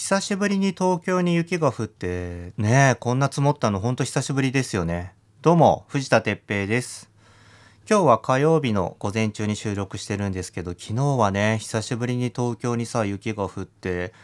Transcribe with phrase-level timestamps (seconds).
[0.00, 5.12] 久しぶりに東京に雪が降って、ねえ、こんな積もったのほんと久しぶりですよね。
[5.42, 7.10] どうも、藤田哲平です。
[7.88, 14.14] 今日は火曜日の午前中に収録してるんですけど、昨日はね、久しぶりに東京にさ、雪が降って、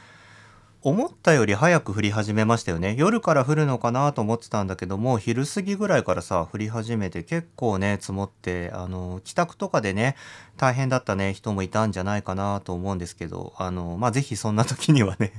[0.81, 2.95] 思ったより早く降り始めましたよね。
[2.97, 10.17] 夜から降るのかなと思ってたんだけども、昼過ぎぐらいからさ、降り始めて結構ね、積もって、あの、帰宅とかでね、
[10.57, 15.33] 大変だったね、人もいたんじゃないかなと思うんですけど、あの、まあ、ぜひそんな時にはね、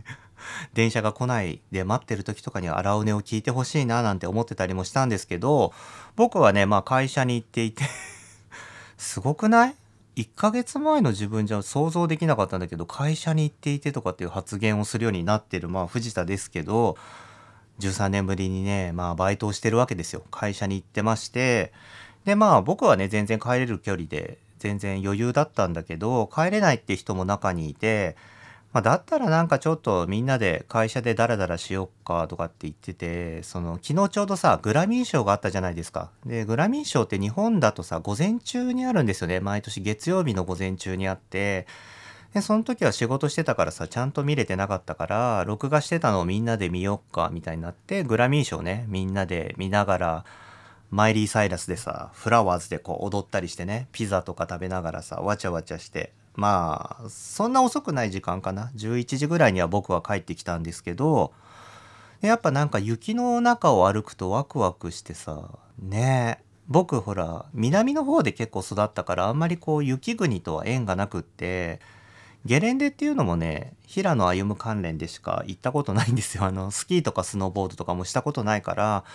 [0.73, 5.73] 電車が来ないで待ってる時とかには荒尾根を聞いてほしいななんて思ってたりもしたんですけど、
[6.15, 7.83] 僕はね、まあ、会社に行っていて、
[8.97, 9.75] すごくない
[10.15, 16.97] ？1ヶ月前の自分じゃ想像できなかったんだけど会社に行っていてとかっていう発言をするようになってるまあ藤田ですけど
[17.79, 20.23] 13年ぶりにねまあバイトをしてるわけですよ。
[20.31, 21.71] 会社に行ってまして
[22.25, 28.15] でまあ僕はね全然帰れる距離で全然余裕だったんだけど帰れないって人も中にいて
[28.77, 36.11] まあ、だったらなんかちょっとみんなで会社でダラダラしよっかとかって言っててその昨日ちょうどさグラミー賞があったじゃないですか。
[36.27, 39.39] でグラミー賞って日本だとさ午前中にあるんですよね。
[39.39, 41.65] 毎年月曜日の午前中にあって。
[42.35, 50.25] でその時は仕事してたからさちゃんと見れてなかったから録画してたのをみんなで見よっかみたいになってグラミー賞ねみんなで見ながら
[50.91, 58.71] マイリー・サイラスでさフラワーズでこう踊ったりしてねピザとか食べながらさわちゃわちゃしてまあそんな遅くない時間かな。
[58.75, 61.33] 11時ぐらいには僕は帰ってきたんですけど
[62.21, 65.49] やっぱなんか雪の中を歩くとワクワクしてさ
[65.79, 66.37] ね。
[66.41, 71.79] え僕ほら南の方で結構育ったからあんまりこう雪国とは縁がなくって
[72.45, 76.43] ゲレンデっていうのもね平野歩夢関連でしか行ったことないんですよ。
[76.43, 79.05] あのスキーとかスノーボードとかもしたことないから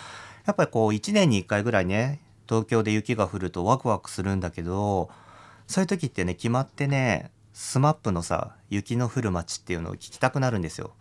[0.45, 5.09] やっぱりこう1年に1回ぐらいね東京で雪が降るとワクワクするんだけど
[5.67, 10.91] そういう時ってね決まってね SMAP のさ「雪の降る街」っていうのを聞きたくなるんですよ。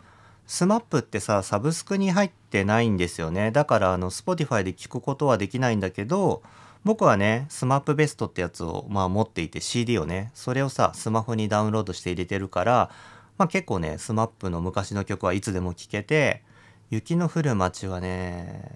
[0.47, 6.43] SMAP ってさサブスクに入ってないんですよねだからあの Spotify で聞くことはできないんだけど
[6.85, 12.91] 僕はね SMAP ベストってやつをまあ持っていて CD をねそれをさスマホにダウンロードして入れてるから、
[13.39, 16.43] まあ、結構ね SMAP の昔の曲はいつでも聴けて
[16.91, 18.69] 「雪の降る街」はね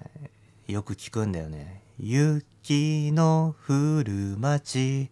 [0.68, 1.82] よく聞くんだよね。
[1.98, 5.10] 雪の降る街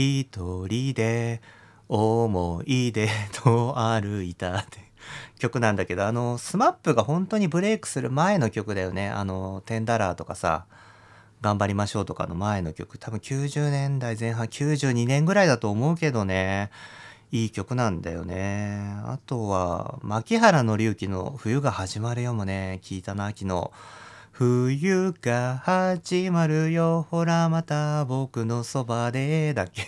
[0.00, 1.40] 一人で
[1.88, 4.84] 思い出と歩いたって。
[5.38, 9.10] 曲なんだけどあの SMAP が本当にブレイクする前の曲だよね。
[9.10, 10.66] あの「テンダラー」とかさ
[11.42, 12.98] 「頑張りましょう」とかの前の曲。
[12.98, 16.70] 多分90年代前半92年ぐらいだと思うけどね。
[17.30, 18.94] いい曲なんだよね。
[19.06, 22.80] あとは牧原紀之の「冬が始まるよ」もね。
[22.82, 23.70] 聞いたな昨日。
[24.36, 27.06] 冬が始まるよ。
[27.08, 29.86] ほらまた僕のそばでだっけ？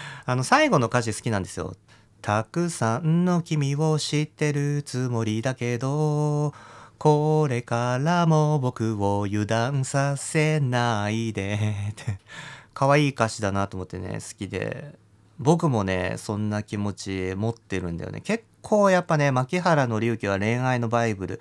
[0.24, 1.76] あの最後の歌詞好きなんですよ。
[2.22, 6.54] たくさんの君を知ってるつもりだけど
[6.96, 11.74] これからも僕を油断させないで。
[11.90, 12.18] っ て
[12.72, 14.94] 可愛い歌詞だなと思ってね好きで。
[15.38, 18.22] 僕もねそんな気持ち持ってるんだよね。
[18.22, 21.40] 結構やっぱね牧原紀之は恋愛のバイブル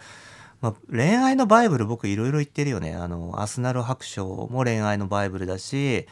[0.61, 2.95] まあ、恋愛のバイブル僕いろいろ言ってるよね。
[2.95, 6.07] あの、アスナル白書も恋愛のバイブルだし、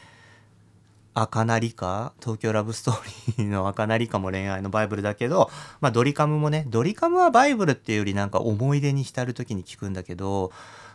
[1.14, 5.50] 赤なりか東京ラブストーリーの赤なりかも恋愛のバイブルだけど、
[5.80, 10.52] まあ、ドリカムもね、ドリカムはバイブルっていうよりなんか思い出に浸る時に聞くんだけど、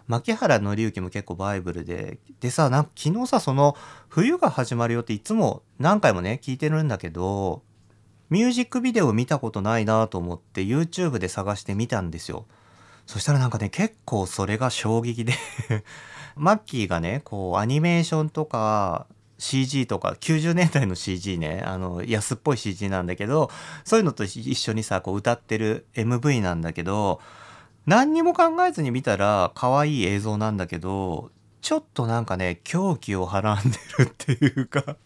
[0.08, 3.76] 牧原紀之も結構バイブルで、でさ、なんか昨日さ、その、
[4.10, 7.64] 冬が始まるよっていつも何回もね、聞いてるんだけど、
[8.30, 12.46] ミュージックビデオ見たことないなと思って YouTube で探してみたんですよ。
[13.06, 15.34] そしたらなんかね、結構それが衝撃で
[16.36, 19.08] マッキーがね、こう、アニメーションとか、
[19.38, 23.52] CG とか、90年代の CG ね、あの、安っぽい CG なんだけど、
[23.84, 27.22] そういうのと一緒にさ、こう、歌ってる MV なんだけど、
[27.86, 34.98] 何にも考えずに見たら、可愛い映像なんだけど、ちょっとなんかね、狂気をはらんでるっていうか。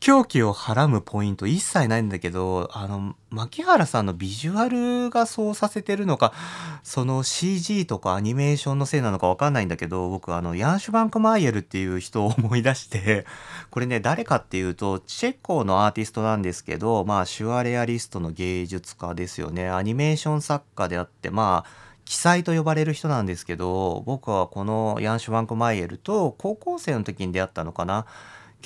[0.00, 6.32] 狂気をはらむポイント一切ないんだけど、あの、牧原さんのビジュアルがそうさせてるのか、
[6.82, 13.26] その CG とかアニメーションのせいなのかわかんないんだけど、僕あの、ヤンシュバンク・マイエルっていう人を思い出して、
[13.70, 19.68] これね、誰かっていうと、チェコのアーティストなんですけど、まあ、シュアレアリストの芸術家ですよね。
[19.70, 28.06] アニメーション作家であって、まあ、奇才と呼ばれる人なんですけど、僕はこのヤンシュバンク・マイエルと高校生の時に出会ったのかな。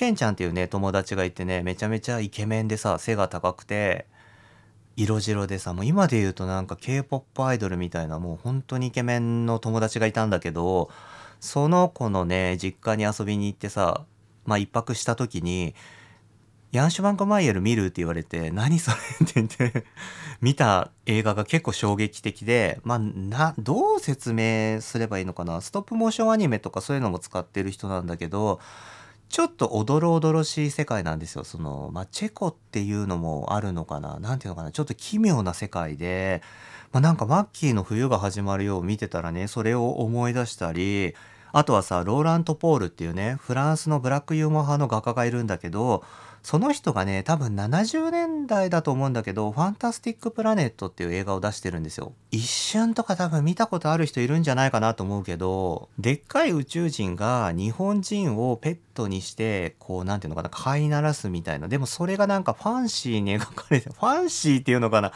[0.00, 4.06] ケンちゃんっていうね友達がいてねめちゃめちゃイケメンでさ背が高くて
[4.96, 10.90] 色白でさもう今で言うとなんか k p o p アイドルみたいなもう本当にイケメンの友達がいたんだけど
[11.38, 14.06] その子のね実家に遊びに行ってさ
[14.46, 15.74] まあ一泊した時に
[16.72, 19.84] ヤンシュバンクマイエル見るって言われて、何それって言って
[20.40, 25.60] 見た映画が結構衝撃的で、まあ、な、どう説明すればいいのかな。
[25.62, 28.60] ストップモーションアニメとかそういうのも使ってる人なんだけど、
[29.30, 31.44] ちょっとおどろおどろしい世界なんですよ。
[31.44, 34.18] その、まあ、チェコっていうのもあるのかな。
[34.20, 34.72] 何ていうのかな。
[34.72, 36.42] ちょっと奇妙な世界で、
[36.90, 41.14] まあ、なんかマッキーの冬が始まるよう見てたらね、それを思い出したり、
[41.52, 46.02] あとはさ、ローラント・ポールっていうね、フランスのブラックユーモア派の画家がいるんだけど、
[46.42, 52.12] その人がね、多分70年代だと思うんだけど、ファンタスティック・プラネットっていう映画を出してるんですよ。
[52.30, 61.68] 一瞬とか多分見たことある人いるんじゃないかなと思うけど、でっかい宇宙人が日本人をペットにして、こう、なんていうのかな、飼いならすみたいな。
[61.68, 65.12] でもそれがなんかファンシーに描かれて、ファンシーっていうのかな。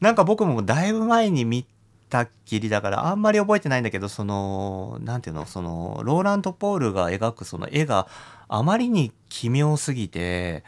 [0.00, 1.64] なんか僕もだいぶ前に見
[2.12, 8.06] たっきりだからあんまり覚えてないんだけど、その、なんていうの、その、ローランド・ポールが描くその絵が
[8.48, 10.62] あまりに奇妙すぎて、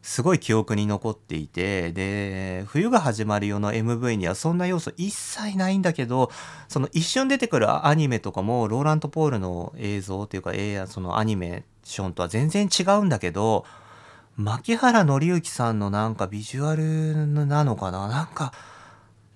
[0.00, 6.30] すごい記憶に残っていて、で、冬が始まるよの MV にはそんな要素一切ないんだけど、
[6.66, 13.66] その一瞬出てくるアニメとかも、ローラント・ポールの映像っていうか、えそのアニメーションとは全然違うんだけど、
[14.36, 18.08] 牧原紀之さんのなんかビジュアルなのかな？
[18.08, 18.54] なんか、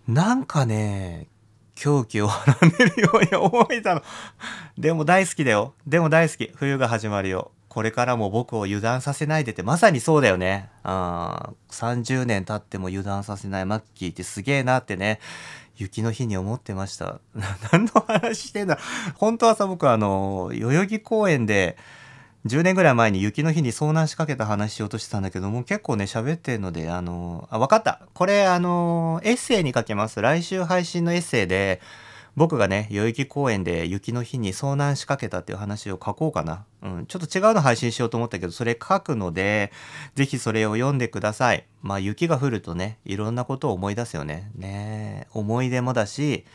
[0.09, 1.29] なんかね、
[1.81, 4.03] 狂気をはらんでるように思えたの。
[4.77, 5.73] でも大好きだよ。
[5.87, 6.53] でも大好き。
[6.55, 7.53] 冬が始まるよ。
[7.69, 10.69] これからも僕を油断させないでってまさにそうだよね。
[10.83, 15.21] あ30年経っても油断させないマッキーってすげえなってね。
[15.79, 17.21] 雪の日に思ってました。
[17.73, 18.79] 何の話してんだ
[19.15, 21.79] 本当はさ、僕あの、代々木公園で、
[22.47, 28.01] 10年ぐらい前に雪の日に遭難しかけた話しようとしてたんだけども、結構ね、喋ってるので、あの、あ、わかった。
[28.15, 30.23] これ、あの、エッセイに書けます。
[30.23, 31.83] 来週配信のエッセイで、
[32.37, 36.65] 僕がね、代々木公園で雪の日に遭難しかけたっていう話を書こうかな。
[36.83, 39.73] うん、ちょっと違うの配信しようと思ったけど、それ書くので、
[40.15, 41.67] ぜひそれを読んでください。
[41.83, 44.51] まあ雪が降るとね、いろんなことを思い出すよね。
[44.55, 46.47] ね思い出もだし、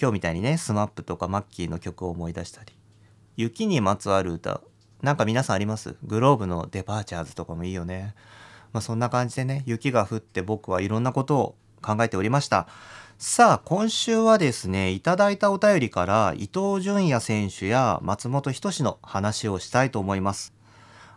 [0.00, 2.72] 今日みたいにね、スマップとかマッキーの曲を思い出したり。
[3.36, 4.60] 雪にまつわる歌、
[5.02, 5.96] なんか皆さんあります？
[6.04, 8.14] グローブのデパーチャーズとかもいいよね。
[8.72, 12.68] まあそんな感じでね、雪が降って僕はいろんなことを考えておりました。
[13.18, 20.52] さあ、今週はですね、いただいたお便りから伊東純也選手や松本人志の話をしたいと思います。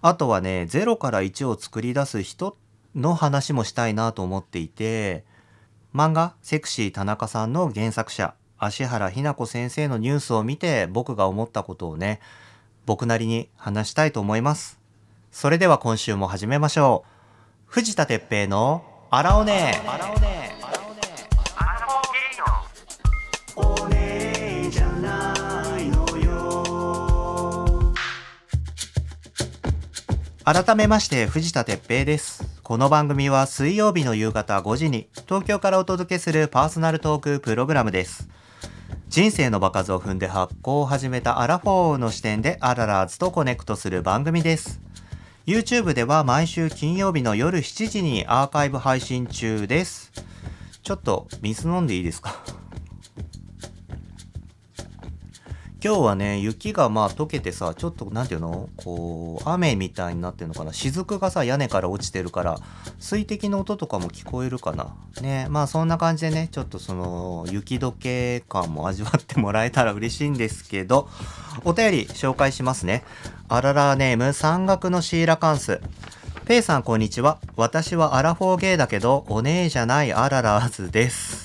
[0.02, 2.58] あとはね、0から1を作り出す人
[2.96, 5.26] の話もしたいなと思っていて、
[5.94, 12.20] 漫画セクシー田中さんの原作者、芦原ひな子先生のニュースを見て僕が思ったことをね、
[12.86, 14.80] 僕なりに話したいと思います。
[15.32, 17.10] それでは今週も始めましょう。
[17.66, 20.36] 藤田哲平のあらおねあらおね
[30.46, 32.44] 改めまして藤田哲平です。
[32.62, 38.30] この番組は水曜日の夕方5時に東京からお届けするパーソナルトークプログラムです。
[39.08, 44.82] 人生の場数を踏んで発酵を始めたアラフォーの視点でアララーズとコネクトする番組です。
[45.46, 50.12] YouTube では毎週金曜日の夜7時にアーカイブ配信中です。
[50.82, 52.44] ちょっと水飲んでいいですか？
[55.86, 58.70] 今日はね、雪がまあ溶けてさ、ちょっとなんていうの？
[58.76, 60.74] こう、雨みたいになってるのかな？
[60.74, 62.58] 雫がさ、屋根から落ちてるから、
[62.98, 64.96] 水滴の音とかも聞こえるかな？
[65.22, 71.08] ね、まあそんな感じでね、ちょっとその、雪解け感も味わってもらえたら嬉しいんですけど、
[71.66, 73.04] お便り紹介しますね。
[73.48, 75.82] あららネーム、山岳のシーラカンス。
[76.46, 77.38] ペイさんこんにちは。
[77.58, 81.45] 私はアラフォーゲーだけど、お姉じゃないアララーズです。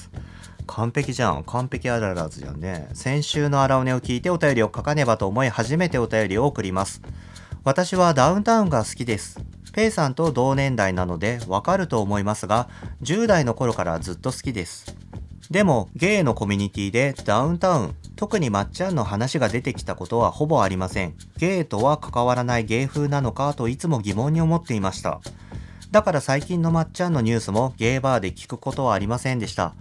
[0.70, 1.42] 完璧じゃん。
[1.42, 2.88] 完璧あららずじゃんね。
[2.94, 7.02] 先週の荒尾根を聞いてお便りを書かねばと思い初めてお便りを送ります。
[7.64, 9.40] 私はダウンタウンが好きです。
[9.72, 12.68] ペイさんと同年代なのでわかると思いますが、
[13.02, 14.96] 10代の頃からずっと好きです。
[15.50, 21.14] でも、ゲイのコミュニティでダウンタウン、特にまっちゃんの話が出てきたことはほぼありません。
[21.36, 25.20] ゲイとは関わらない芸風なのかといつも疑問に思っていました。
[25.90, 29.74] だから最近のまっちゃんのニュースもゲイバーで聞くことはありませんでした。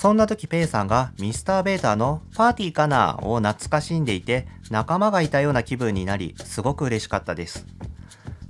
[0.00, 7.66] そんな時ペイさんがミスターベータのパーティーかなを懐かしんでいて仲間がいたような気分になりすごく嬉しかったです。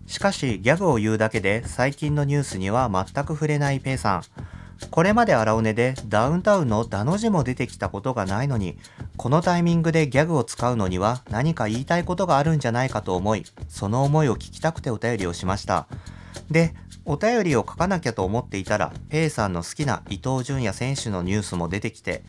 [0.07, 4.23] しかしギャグを言うだけで最近のニュースには全く触れないペイさん。
[4.93, 8.79] これまで荒尾根でダウンタウンのダの字も出てきたことがないのに、
[9.17, 15.89] このタイミングでギャグを使うのには何か言いたいことがあるんじゃないかと思い、その思いを聞きたくてお便りをしました。
[16.49, 22.23] で、お便りを書かなきゃと思っていたら、ペイさんの好きな伊東純也選手のニュースも出てきて、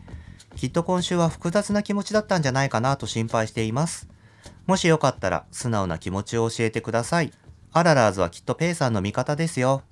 [0.56, 4.08] きっと今週は複雑な気持ちだったんじゃないかなと心配しています。
[4.68, 7.32] もしよかったら素直な気持ちを教えてください。
[7.74, 9.84] アララーズはきっとペイさんの味方ですよ。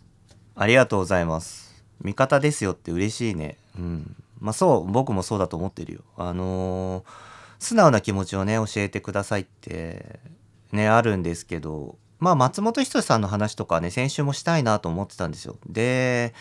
[0.55, 1.83] ありがとうございます。
[2.01, 3.57] 味方ですよって嬉しいね。
[3.77, 4.15] うん。
[4.39, 6.01] まあそう、僕もそうだと思ってるよ。
[6.17, 10.19] あのー素直な気持ちをね、教えてくださいって、
[10.71, 15.57] ね、あるんですけど、まあ松本人志さんの話とかね、先週もしたいなと思ってたんですよ。
[15.67, 16.33] で、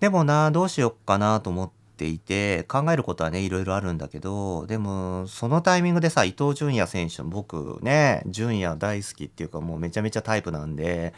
[0.00, 11.14] でもな、どうしよっかなと思っていて、考えることはね、いろいろあるんだけど、でも、そのタイミングでさ、伊東純也選手、僕ね、純也大好きっていうか、もうめちゃめちゃタイプなんで、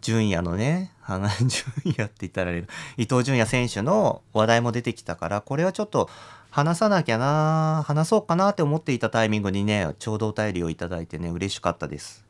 [0.00, 1.50] 純也のね、花 純
[1.86, 2.66] 也って言ったられだ
[2.98, 6.10] 伊東純也選手の話題も出てきたから、これはちょっと
[6.50, 12.23] 話さなきゃな、話そうかなって思っていたタイミングにね、ちょうどお便りをいただいてね、嬉しかったです。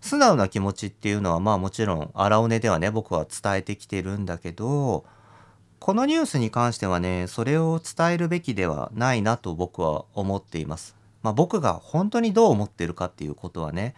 [0.00, 5.04] 素直な気持ちっていうのはまあもちろん荒尾根ではね僕は伝えてきてるんだけど
[5.78, 10.96] このニュースに関してはねそれを伝えるべきではないなと僕は思っています。
[11.22, 13.96] まあ、僕が本当にどう思ってるかっていうことはね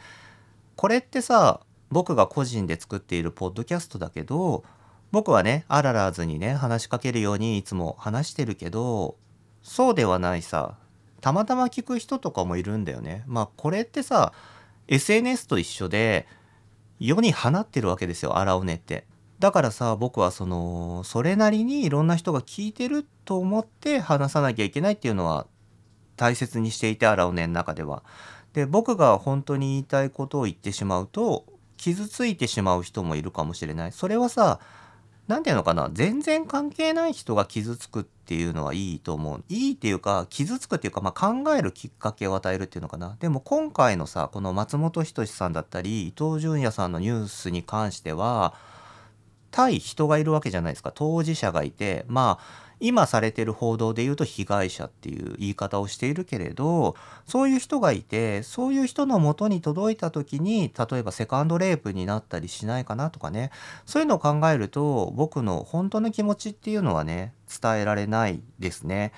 [0.76, 4.64] これってさ僕が個人で作っているポッドキャストだけど
[5.10, 9.16] 僕はねアララーズにね話しかけるようにいつも話してるけど
[9.62, 10.76] そうではないさ
[11.20, 13.24] たまたま聞く人とかもいるんだよね。
[13.26, 14.32] まあこれってさ
[14.88, 16.26] SNS と一緒で
[16.98, 19.06] 世に放ってるわけですよ荒尾根って。
[19.38, 25.46] だからさ僕はそのそれなりにいろんな人が聞いてると思って話さなきゃいけないっていうのは
[26.16, 28.02] 大切にしていて荒尾根の中では。
[28.52, 31.44] で僕が本当に言いたいことを言ってしまうと
[31.76, 33.92] 傷ついてしまう人もいるかもしれない。
[33.92, 34.58] それはさ
[35.28, 39.44] 何て言うのかな全然関係ない人が傷つくっていうのはいいと思う。
[39.48, 43.16] いいっていうか傷つくっていうか、まあ、考えるきっかけを与えるっていうのかな。
[43.20, 48.54] でも今回のさこの松本人志さんだったり伊藤純也さんのニュースに関しては
[49.50, 56.94] 対人がいるわけじゃないですか当事者がいてまあ今されてる報道で言うと被害者っていう言い方をしているけれど
[57.26, 63.50] そういう人がいてそういう人の元に届いた時に例えばセカンドレイプになったりしないかなとかね
[63.86, 69.12] そういうのを考えると僕の本当の気持ちっていうのはね伝えられないですね。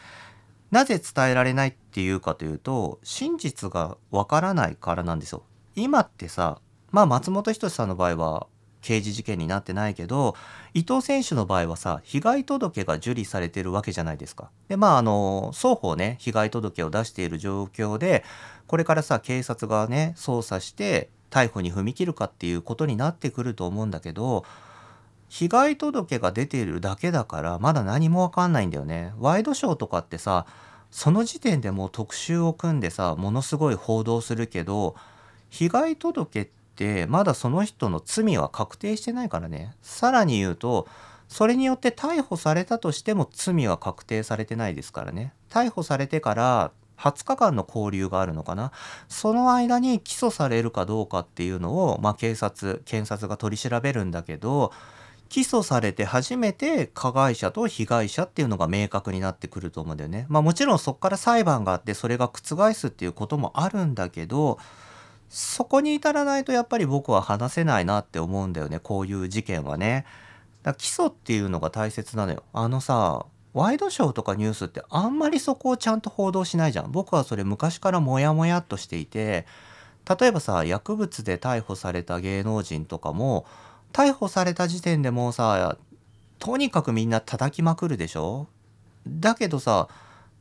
[0.70, 5.42] なぜ伝えられないっていうかというと真実がわからないからなんですよ。
[5.74, 6.60] 今ってさ
[6.92, 8.46] まあ松本人志さんの場合は
[8.80, 10.34] 刑事事件になってないけど
[10.74, 14.50] 伊藤選手の場合はさ被害届が受理されてるわけじゃないですか。
[14.68, 18.24] でまああの双方ね被害届を出している状況で
[18.66, 24.44] これからさ警察がね捜査して逮捕に踏み切るかっていうことになってくると思うんだけど
[25.28, 29.12] 被害届が出ているだけだからまだ何もわかんないんだよね。
[29.18, 30.46] ワイドショーとかってさ
[30.90, 34.96] その時点でもう特集を組んでさものすごい報道するけど
[35.48, 36.59] 被害届って
[37.08, 39.74] まだその人の罪は確定してないからね。
[39.82, 40.88] さらに言うと
[41.28, 45.32] それによって逮捕されたとしても罪は確定されてないですからね。
[45.48, 48.72] 逮捕されてから20日間の交留があるのかな。
[49.08, 54.72] その間に起訴されるかどうかっていうのを、まあ、警察検察が取り調べるんだけど
[55.28, 60.26] 起訴されて初めて加害者と被害者っていうのが明確になってくると思うんだよね。
[60.28, 64.58] まあもちろんそこから裁判があってそれが覆すっていうこともあるんだけど
[65.32, 70.04] そこに至らないとやっぱり僕は話せないなって思うんだよねこういう事件はね。
[70.64, 72.42] だから起訴っていうのが大切なのよ。
[72.52, 76.90] あのさワイドショーとかニュースってあんまりそこをちゃんと報道しないじゃん。
[76.90, 79.46] 僕はそれ昔からモヤモヤっとしていて
[80.20, 83.46] 例えばさ薬物で逮捕された芸能人とかも
[83.92, 85.76] 逮捕された時点でもうさ
[86.40, 88.48] とにかくみんな叩きまくるでしょ？
[89.06, 89.88] だけどさ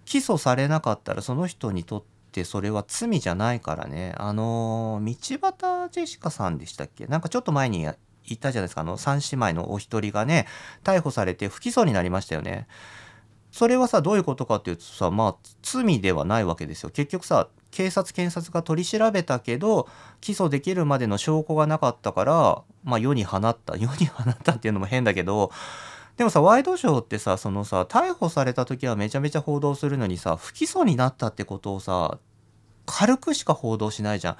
[0.05, 4.13] 起訴されなかったらその人にとってそれは罪じゃないからね。
[4.17, 7.07] あの道端ジェシカさんでしたっけ？
[7.07, 7.91] なんかちょっと前に言
[8.36, 8.81] ったじゃないですか。
[8.81, 10.48] あの三姉妹のお一人がね
[10.83, 12.67] 逮捕されて不起訴になりましたよね。
[13.51, 16.91] それはさどういうことかっていうとさまあ罪ではないわけですよ。
[16.91, 19.88] 結局さ警察検察が取り調べたけど
[20.21, 23.75] 起訴できるまでの証拠がなかったからまあ世に放った。
[23.75, 25.51] 世に放ったっていうのも変だけど
[26.19, 32.19] でもさワイドショーってさそのさ逮捕された時はめちゃめちゃ報道するのにさ不起訴になったってことをさ
[32.85, 34.38] 軽くしか報道しないじゃん。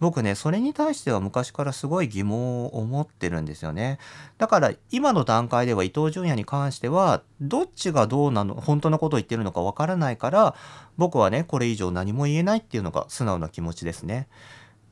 [0.00, 3.98] 僕ねそれに対しては昔からすごい疑問を持ってるんですよね。
[4.38, 10.56] だから今の段階では伊東純也に関してはどっちがどうなの本当のことを言ってるのかわからないから
[10.96, 14.26] 僕はねこれ以上何も言えないっていうのが素直な気持ちですね。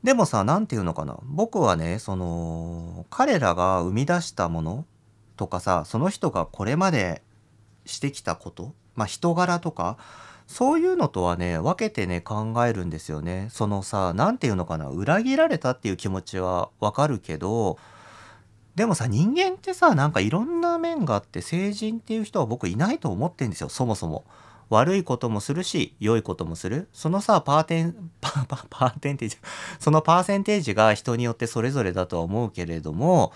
[0.03, 4.85] でもさ何て言うのかな僕はねその彼らが生み出したもの
[5.39, 7.21] とかさその人がこれまで
[7.85, 9.97] してきたことまあ人柄とか
[10.47, 13.47] そういうのとはね分けてね考えるんですよね。
[13.51, 17.77] そのさ何て言うのかな裏切られたっていう気持ちはわかるけど
[18.75, 24.25] でもさ人間ってさなんかいろんな面があって成人っていう人は僕いないと思ってんですよそもそも。
[24.69, 29.37] 悪いこともするし良いこともするそのさパーテンパパパーテンテージ
[29.79, 33.33] そのパーセンテージが人によってそれぞれだとは思うけれども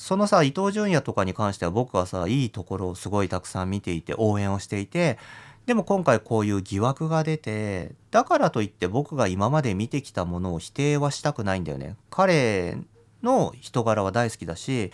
[0.00, 5.18] そのさ伊東純也とかに関しては僕はさいいところをすごいたくさん見ていて応援をしていて
[5.66, 11.96] でも今回こういう疑惑が出てだからといって僕が今まで見てきたものを否定はしたくないんだよね。
[12.08, 12.78] 彼
[13.22, 14.90] の人柄は大好きだし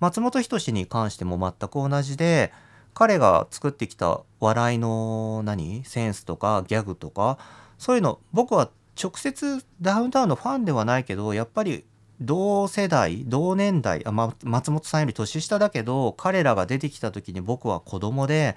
[0.00, 2.52] 松本人志に関しても全く同じで
[2.92, 5.82] 彼が作ってきた笑いの何？
[5.86, 7.38] センスとかギャグとか
[7.78, 8.70] そういうの僕は
[9.02, 11.86] 直接ダウンタウンのファンではないけどやっぱり
[12.20, 18.56] 同世代同年代あ、ま、松本さんより年下だけど彼らが出てきた時に僕は子供で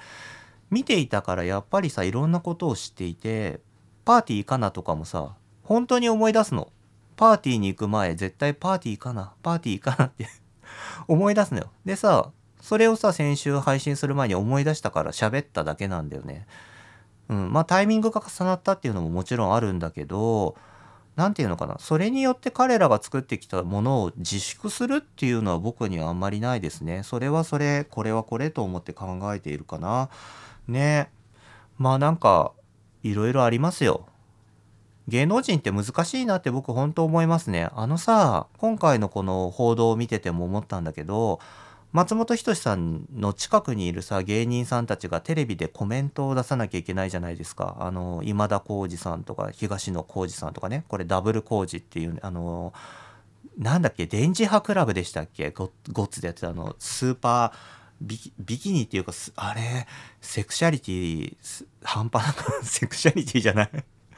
[0.70, 3.60] 見ていたからやっぱりさいろんなことを知っていて
[4.04, 6.70] パーティーかなとかもさ本当に思い出すの。
[7.16, 10.28] パーティーに行く前絶対パーティーかなパーティーかなって
[11.08, 11.72] 思い出すのよ。
[11.86, 12.32] でさ
[12.62, 16.46] それをさ先週配信する前に思い出したから喋っただけなんだよね。
[17.30, 20.56] うんまあタイミングが重なったっていうのももちろんあるんだけど
[21.16, 21.78] 何て言うのかな？
[21.80, 27.04] それによって彼らが作ってきたものを自粛するっていうのは僕にはあんまりないですね。
[27.04, 30.10] それはそれこれはこれと思って考えているかな。
[30.68, 31.10] ね。
[31.78, 32.52] まあなんか
[33.04, 34.08] いろいろありますよ。
[35.08, 37.70] 芸能人って難しいなって僕本当思いますね。
[37.76, 41.40] あのさ今回のこの報道を見てても思ったんだけど
[41.96, 47.78] 松本人志さんの近くにいるさ芸人さんたちがテレビでコメントを出さなきゃいけないじゃないですか。
[47.80, 52.74] あの今田耕司さんとか東野幸治さんとかねこれダブル工事っていうあの
[53.58, 55.52] なんだっけ電磁波クラブでしたっけ？
[55.52, 57.58] ゴッツでやってたあのスーパー
[58.02, 59.88] ビビキニっていうかあれ
[60.20, 61.38] セクシャリティ
[61.82, 63.70] 半端なく セクシャリティじゃない？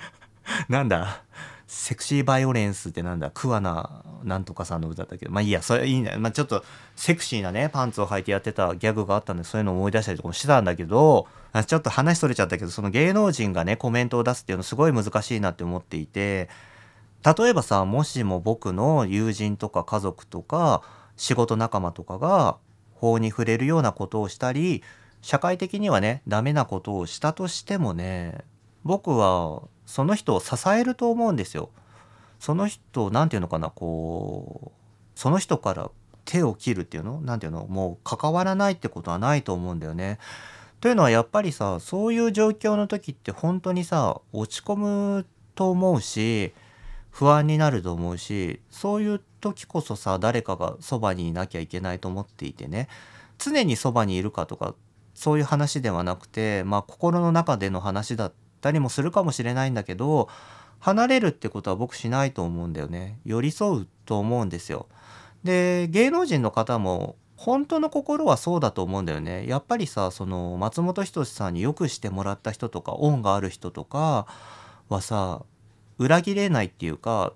[0.67, 1.21] なんだ？
[1.67, 5.25] セクシーバイオレンスってなんだ桑名なんとかさんの歌だけ？
[5.25, 6.63] どまあいいやそれいいね、まあ、ちょっと
[6.95, 11.27] セクシーなねパンツを履いてやってたギャグがあったんでそういうのを思い出したりとかもしてたんだけど
[11.67, 16.49] ちょっと話それちゃったけどその芸能人がねコメントを出すっていうのすごい難しいなって思っていて
[17.25, 20.83] 例えばさもしも僕の友人とか家族とか
[21.17, 22.57] 仕事仲間とかが
[22.95, 24.83] 法に触れるようなことをしたり
[25.21, 28.37] 社会的にはねダメなことをしたとしてもね
[28.85, 31.71] 僕はその人を支えると思うんですよ。
[32.39, 35.89] その人何て言うのかなこうその人から
[36.25, 37.19] 手を切るっていうの？
[37.21, 37.65] 何て言うの？
[37.67, 40.19] もう関わらないってことはないと思うんだよね。
[40.81, 46.53] というのはやっぱりさそういう状況の時って本当にさ落ち込むと思うし
[47.09, 52.89] 不安になると思うしそういう時こそさ誰かがそばにいなきゃいけないと思っていてね
[53.39, 54.75] 常にそばにいるかとか
[55.15, 60.29] そういう話ではなくてまあ心の中での話だったりもするかもしれないんだけど
[60.79, 64.87] 離れるってことは僕しないと思うんだよね寄り添うと思うんですよ。
[65.43, 69.47] で芸能人の方も本当の心はそうだと思うんだよね。
[69.47, 74.25] やっぱりさその松本人志さんによくしてもらった人とか恩がある人とか
[74.89, 75.43] はさ
[75.97, 77.33] 裏切れないっていうか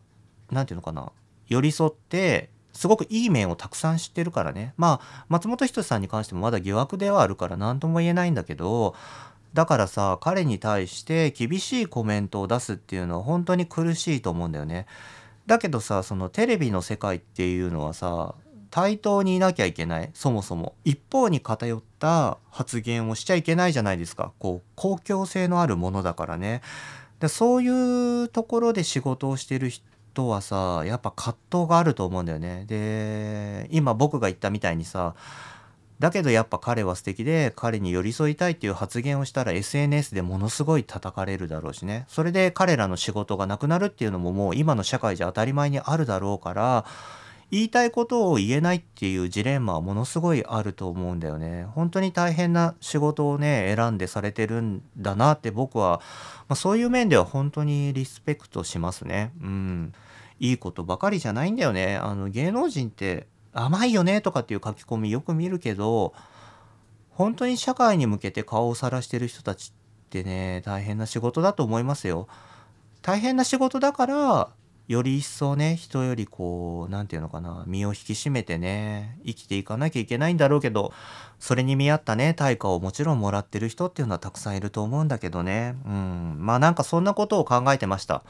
[0.49, 1.11] 何て言うのかな
[1.47, 8.95] 寄り添ってすごくいい面をたくさん知ってるからねまあ松本人志さんに関してもまだ疑惑ではあるから何とも言えないんだけど
[9.53, 14.85] だからさ彼に対して厳しいコメントを出すっていうのは本当に苦しいと思うんだよね。
[15.45, 18.35] だけどさそのテレビの世界っていうのはさ
[18.69, 26.61] 対等にいなきゃいけないそもそも一方に偏った発言をしちゃいけないじゃないですかこう公共性のあるものだからね
[27.19, 32.65] でそういうところで仕事をしてる人はさやっぱ葛藤があると思うんだよね。
[32.67, 35.15] で今僕が言ったみたいにさ
[36.01, 46.85] だけどやっぱ彼は素敵で彼に寄り添いたいっていう発言をしたら SNS でものすごい叩かれるだろうしねそれで彼らの仕事がなくなるっていうのももう今の社会じゃ当たり前にあるだろうから
[47.51, 51.65] 言いたいことを言えないっていうジレンマはものすごいあると思うんだよね。
[51.75, 55.99] 本当に大変な仕事をね選んでされてるんだなって僕は、
[56.47, 59.33] まあ、そういう面では本当にリスペクトしますね。
[59.41, 59.93] うん。
[60.39, 61.97] いいことばかりじゃないんだよね。
[61.97, 66.13] あの芸能人って甘いよねとかっていう書き込みよく見るけど
[67.11, 72.27] 本当に社会に向けて顔を晒してる人たちってね大変な仕事だと思いますよ。
[73.01, 74.49] 大変な仕事だから
[74.87, 80.91] より一層ね人よりこう何て言うのかな身を引き締めてね生きていかなきゃいけないんだろうけど
[81.39, 85.75] それに見合ったね対価をもちろんもらってる人っていうのはたくさんいると思うんだけどね。
[85.85, 86.35] うん。
[86.39, 88.23] まあなんかそんなことを考えてました。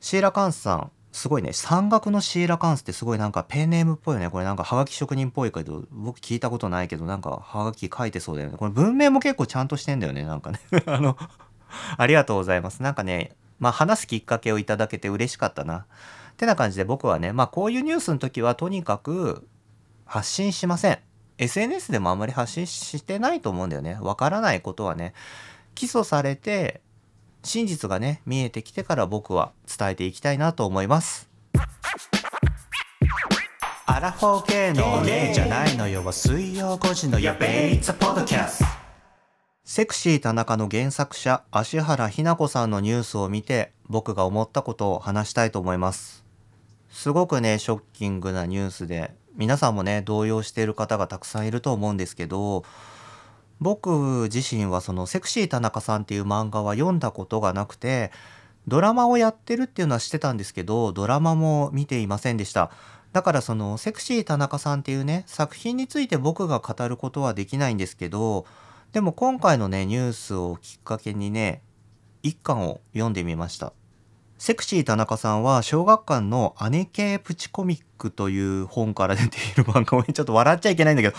[0.00, 0.90] シーラカンスさん。
[1.18, 11.16] すごいね山岳のシーラカンスってすごいなんかペンネームっぽいよねこれなんかハガキ職人っぽいけど僕聞いたことないけどなんかハガキ書いてそうだよねこれ文明も結構ちゃんとしてんだよねなんかね あの
[11.96, 15.78] ありがとうございますなんかねまあ、話すきっかけをいただけて嬉しかったな。
[15.78, 15.84] っ
[16.36, 19.46] てな感じで僕はね、まあ、こういうニュースの時はとにかく
[20.04, 20.98] 発信しません。
[21.38, 23.98] SNS でもあんまり発信してないと思うんだよね。
[24.00, 25.14] わからないことはね、
[25.74, 26.80] 起訴されて、
[27.42, 31.28] 真実がね、見えてきてから僕は伝えていきたいなと思います。
[33.86, 38.64] アラフォー系の例じゃないのよは水曜5時のやべえ、It's a podcast。
[39.64, 46.24] セクシー田中の原作者、芦原ひな子さんのニュースを見て、僕が思ったことを話したいと思います。
[46.90, 52.64] すごくね、ショッキングなニュースで、皆さんもね、動揺している方がたくさんいると思うんですけど、
[53.60, 58.12] 僕自身はそのセクシー田中さんっていう漫画は読んだことがなくて、
[58.66, 62.70] ドラマをやってるっていうのは知ってたんですけど、ドラマも見ていませんでした。
[63.12, 68.46] だからそのセクシー田中さんっていうね、作品について僕が語ることはできないんですけど、
[68.92, 71.62] でも今回のね、ニュースをきっかけにね、
[72.22, 73.72] 一巻を読んでみました。
[74.38, 81.16] セクシー田中さんは小学館の姉系プチコミックという本から出ている漫画をちょっと笑っちゃいけないんだけど、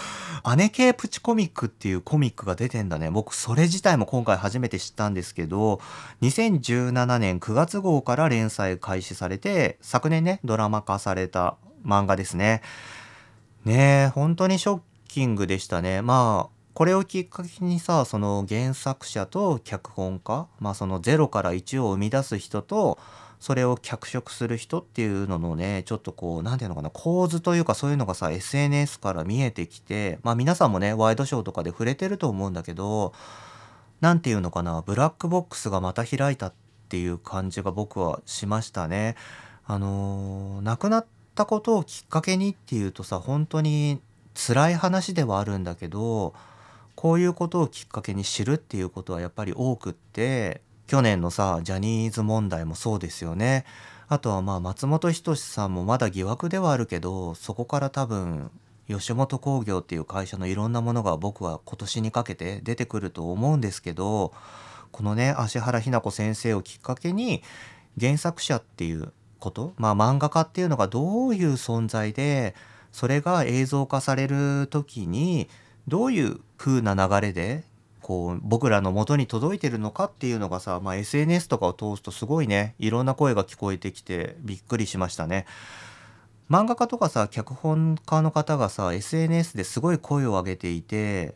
[0.55, 3.12] 姉系プチコミックっていうコミックが出てんだね。
[3.12, 5.82] 僕それ自体も今回初めて知ったんですけど、
[6.21, 12.62] 2017年9月号から連載開始されて、昨年ね、ドラマ化された漫画ですね。
[13.65, 16.01] ねえ、本当にショッキングでしたね。
[16.01, 22.98] まあ、これをきっかけにさその原作者と脚本家まあその0から1を生み出す人と
[23.42, 33.12] それを脚色する人っていうののねちょっとこう何て言うのかな構図というかそういうのがさ SNS から見えてきてまあ皆さんもねワイドショーとかで触れてると思うんだけど
[34.00, 36.54] 何て言うのかなブラックボックスがまた開いたっ
[36.88, 39.18] ていう感じが僕はしましたね。
[39.65, 44.00] あのー、亡くなったことをきっかけにっていうとさ本当に
[44.34, 46.34] 辛い話ではあるんだけど
[46.99, 53.63] こういうことをきっかけに知るっていうことはやっぱり多くって去年のさジャニーズ問題もそうですよね。
[54.09, 58.51] あとはまあ松本人志さんもまだ疑惑ではあるけどそこから多分
[58.89, 64.33] 吉本興業っていう会社のいろんなものが僕は今年にかけて出てくると思うんですけど
[64.91, 67.43] このね芦原日奈子先生をきっかけに
[67.97, 72.55] 原作者っていうことまあ漫画家っていうのがどういう存在で
[72.91, 75.47] それが映像化される時に
[75.88, 77.63] どういう風な流れで
[78.02, 85.45] こう僕らの元に届いてるのかっていうのがさ、まあ、SNS とかを通すとすごいねいろんな声が聞こえてきてびっくりしましたね。
[86.50, 91.36] 漫画家とかさ脚本家の方がさ SNS ですごい声を上げていて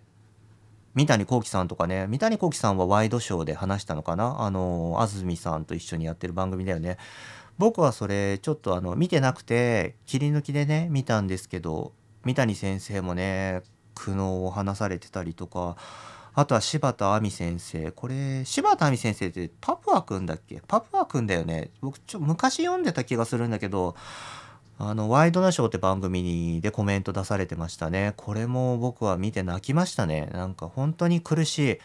[0.95, 4.41] 三谷幸喜さんとかね三谷幸喜さんはワイドショーで話したのかな？
[4.41, 6.97] あの安住さんと一緒にやってる番組だよね
[7.59, 11.93] 僕はそれちょっとあの見てなくて切り抜きでね見たんですけど
[12.25, 13.61] 三谷先生もね
[13.95, 15.75] 苦悩を話されてたりとか
[16.35, 17.91] あとは柴田亜美先生。
[17.91, 20.61] これ柴田亜美先生ってパプアくんだっけ？
[20.67, 21.69] パプアくんだよね。
[21.81, 23.95] 僕ちょ昔読んでた気がするんだけど
[24.79, 28.13] あのワイドナショーって番組にでコメント出されてましたね。
[28.17, 30.29] これも僕は見て泣きましたね。
[30.33, 31.77] なんか本当に苦しい。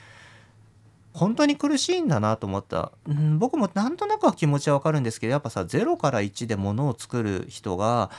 [1.15, 8.11] 本当に苦しいんだなと思った、うん、僕もなんとなくは気持ちはわかるんですけどやっぱさ0から1でものを作る人が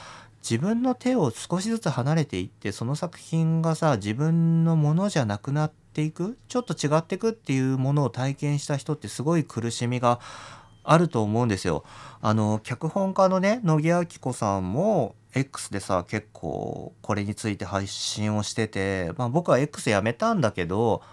[0.41, 10.19] 自分の手を少しずつ離れていってその作品がさ自分のものじゃなくなっていくちょっと違っていくっていうものを体験した人ってすごい苦しみが
[10.84, 11.84] あると思うんですよ。
[12.21, 21.04] あの脚本家のね野木明子さんも X でさ結構これについて配信をしてて、まあ、僕は X やめたんだけど、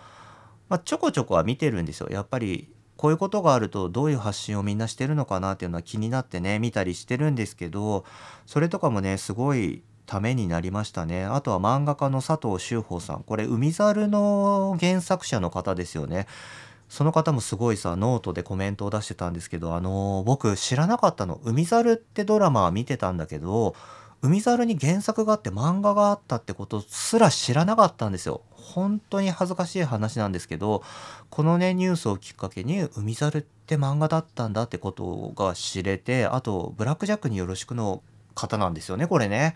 [0.68, 2.08] まあ、ちょこちょこは見てるんですよ。
[2.10, 8.04] やっぱりこういうことがあるとどういう発信をみんなしてるのかなっていうのは気になってね見たりしてるんですけど
[8.46, 11.24] それとかもねすごいためになりましたね。
[11.24, 13.24] あとは漫画家の佐藤修法さん。
[13.24, 16.26] これ海猿の原作者の方ですよね。
[16.88, 21.40] その方もすごいさノートでコメントを出してたんですけどあのー、僕知らなかったの。
[21.44, 23.74] 海猿ってドラマは見てたんだけど
[24.26, 30.82] 海猿に原作があって漫画があったってことすら知らなかったんですよ本当に恥ずかしい話なんですけど
[31.30, 38.02] このねニュースをきっかけに「海猿って漫画だったんだ」ってことが知れてあと「ブラック・ジャックによろしく」の
[38.34, 39.54] 方なんですよねこれね。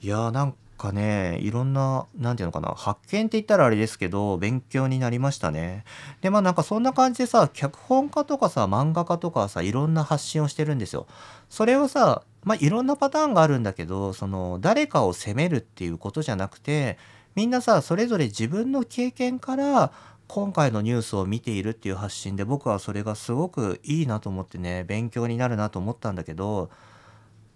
[0.00, 5.84] いやーなんかねいろんな何て言うのかな発見って言ったらあれですけど勉強になりましたね。
[6.22, 11.06] でまあなんかそんな感じでさ脚本家とかさ漫画家とかさいろんな発信をしてるんですよ。
[11.50, 16.96] それをさまあいろんなパターンがあるんだけどその誰かを責めるっていうことじゃなくて
[17.34, 19.92] みんなさそれぞれ自分の経験から
[20.28, 26.70] 今回のニュースを見ているっていう発信で僕はそれがすごくいいなと思ってね勉強になるなと思ったんだけど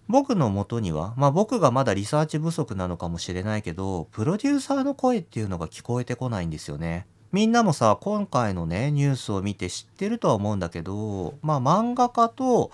[0.07, 7.07] 僕のもとにはまあ僕がまだリサーチ不足なのかもしれないけどプロデューサーの声っていうのが聞こえてこないんですよね。
[7.31, 12.69] みんなもさ今回のねニュースを見て知ってるとは思うんだけどまあ漫画家と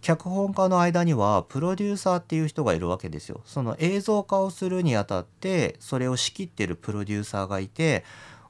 [0.00, 3.40] 脚本家の間にはプロデューサーっていう人がいるわけですよ。
[3.44, 8.04] その映像化をするにあたってそれを仕切ってるプロデューサーがいて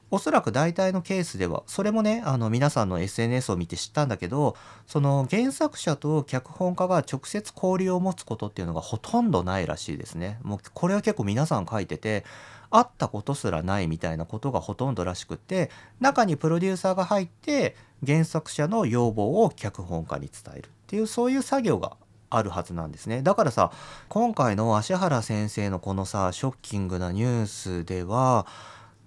[0.09, 10.39] おそらく大体のケースではそれもねあの皆さんの SNS を見て知ったんだけどその原作者と脚本家が直接交流を持つことっていうのがほとんどないらしいですね。
[10.43, 12.23] もうこれは結構皆さん書いてて
[12.69, 21.95] 会ったことすらないみたいなことがほとんどらしくって中にプロデューサーが入って原作者の要望を脚本家に伝えるっていうそういう作業が
[22.29, 23.71] あるはずなんですねだからさ
[24.09, 28.45] 今回の芦原先生のこのさショッキングなニュースでは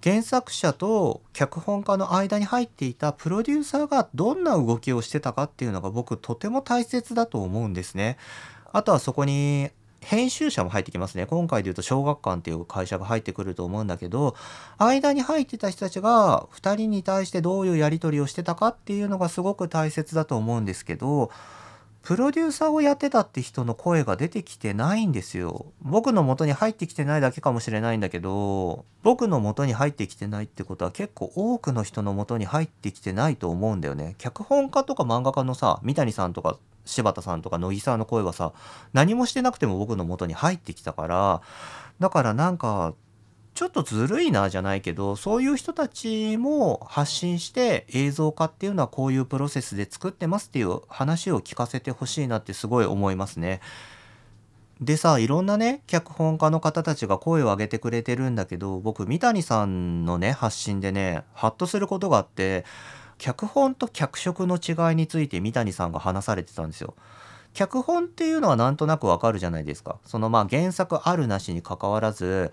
[0.03, 8.17] 原作者と脚本家の間に入っていたプロデューサーがどんな動きをしてたかっていうのが僕とても大切だと思うんですね。
[8.73, 9.69] あとはそこに
[10.01, 11.27] 編集者も入ってきますね。
[11.27, 14.35] 今回で言うと小学館っていう会社が入ってくると思うんだけど、
[14.79, 21.29] 間に入ってた人たちが2人に対してどういうやり取りをしてたかっていうのがすごく大切だと思うんですけど、
[22.03, 25.67] プロデューサーをやってたって人の声が出てきてないんですよ。
[25.81, 34.15] 僕の元に入ってきてないだけかもしれないんだけど、僕の元に入ってきてないってことは結構多くの人の元に入ってきてないと思うんだよね。
[34.17, 38.53] 脚本家とか漫画家のさ、三谷さんとか柴田さんとか乃木さんの声はさ、
[38.93, 41.41] 何もしてなくても僕の元に入ってきたから、
[41.99, 42.95] だからなんか
[43.53, 53.59] ちょっとずるいなじゃないけどそういう人たちも発信して映像化っていうのはこういうプロセスで作ってますっていう話を聞かせてほしいなってすごい思いますね。
[54.79, 62.65] でさいろんなね脚本家の方たちが声を上げてくれてるんだけど僕三谷さんのね発信でねハッとすることがあって
[63.19, 66.95] 脚本と脚色の違いについて三谷さんが話されてたんですよ。
[67.53, 69.99] 脚本っていうのはなんとなくわかるじゃないですか。
[70.05, 72.51] そのまあ原作あるなしにかかわらず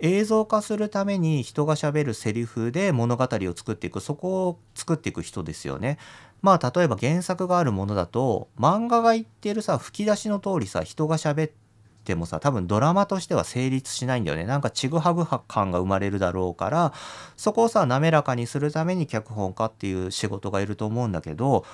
[0.00, 5.98] 映像化するために人がしゃべるセリフで物語を作っていくそこを作っていく人ですよね。
[6.42, 11.50] まあ例えば原作があるものだと漫画が言ってるさ吹き出しの通りさ人がしゃべっ
[12.04, 16.92] てもさ多分ドラマとしては成立しないんだよねなんかちぐはぐ感が生まれるだろうから
[17.36, 21.66] そこをさ滑らかにするために脚本家っていう仕事がいると思うんだけど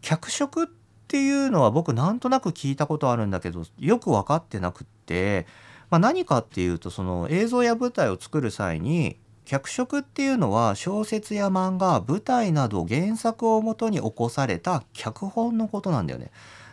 [0.00, 0.66] 脚色っ
[1.08, 5.46] ていうのは僕なんとなく聞いたことあるんだけどよく分かってなくって
[5.94, 16.32] まあ、何かっていうとその映像や舞台を作る際に脚色っていうのは小説や漫画舞台など原作をもとに起こされた脚本のことなんだよね。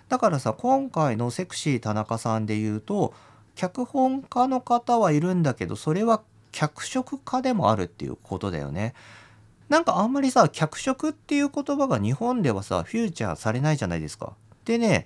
[0.09, 3.13] だからさ今回のセクシー田中さんで言うと
[3.53, 8.95] 脚本家の方はいるんだけどそれは脚色家でもあるっていうことだよね。
[9.69, 14.33] なんかあんまりさ脚色っていう言葉が日本ではさフューチャーされないじゃないですか。
[14.65, 15.05] でね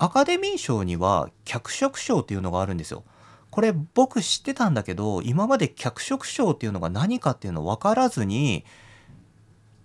[0.00, 3.04] アカデミー賞には脚色賞っていうのがあるんですよ。
[3.52, 8.64] これ僕知ってたんだけど今まで脚色賞っていうのが何かっていうの分からずに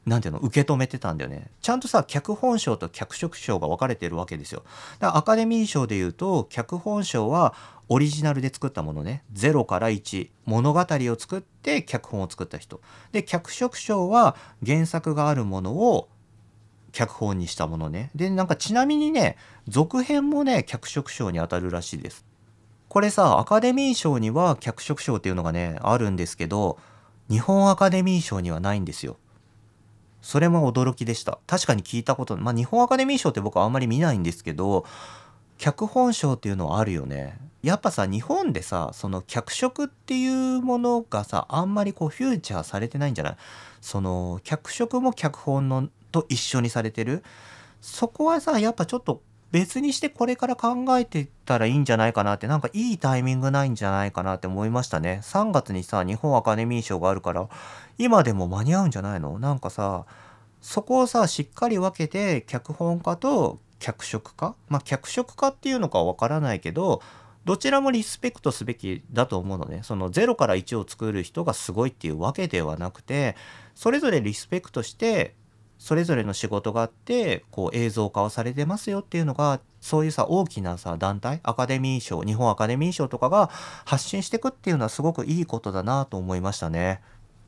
[0.06, 1.52] 何ていうの受け止めてたんだよね。
[1.62, 4.64] ちゃんとさ脚本賞と脚色賞が分かれてるわけですよ。
[5.00, 7.54] だからアカデミー賞でいうと脚本賞は
[7.90, 9.26] オリジナルで作ったものね。
[9.34, 12.80] 0から1物語を作って脚本を作った人。
[13.12, 16.08] で脚色賞は原作があるものを
[16.94, 18.12] 脚本にしたものね。
[18.16, 19.36] でなんかちなみにね
[19.68, 22.27] 続編もね脚色賞にあたるらしいです。
[22.98, 26.80] これさアカデミー賞には脚色賞っていうのがねあるんですけど
[27.30, 29.18] 日本アカデミー賞にはないんですよ。
[30.24, 31.38] それも驚きでした。
[31.46, 34.84] 確かに聞いたこと、まあ日本アカデミー賞って僕はあんまり見ないんですけど、
[35.60, 37.38] 脚本賞っていうのはあるよね。
[37.62, 43.38] やっぱさ、日本でさ、その脚色っていうものがさ、あんまりこうフューチャーされてないんじゃない？
[43.80, 47.24] その、脚色も脚本のと一緒にされてる？
[47.80, 55.22] そこはさ、やっぱちょっと別にしてこれから考えていったらいいんじゃないかなってなんかいいタイミングないんじゃないかなって思いましたね。
[55.24, 57.48] 3月にさ日本アカデミー賞があるから
[57.98, 59.40] 今でも間に合うんじゃないの？
[59.40, 60.06] なんかさ
[60.60, 64.56] そこをさしっかり分けて脚本家と脚色家？
[64.68, 67.02] まあ脚色家っていうのかわからないけど
[67.46, 69.80] どちらもリスペクトすべきだと思うのね。
[69.84, 73.38] その0から1を作る人がすごいっていうわけではなくて
[73.76, 75.36] それぞれリスペクトして
[75.78, 83.48] それぞれの仕事があってこう映像化をされてますよっていうのがそういうさ大きなさ団体アカデミー賞日本アカデミー賞とかが
[83.86, 87.02] 発信していくっていうのはすごくいいことだなと思いましたね。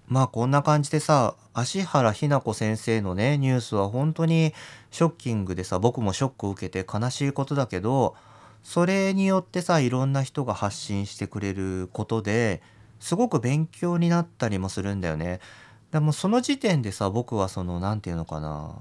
[0.07, 4.53] まあこんな感じでさ芦原日奈子先生のねニュースは本当に
[4.89, 8.15] ショッキングでさ僕もショックを受けて悲しいことだけど
[8.63, 12.61] それによってさいろんな人が発信してくれることで
[12.99, 15.39] すごく勉強になったりもするんだよね。
[15.91, 18.75] でもその時点でさ僕はその何て言うのかな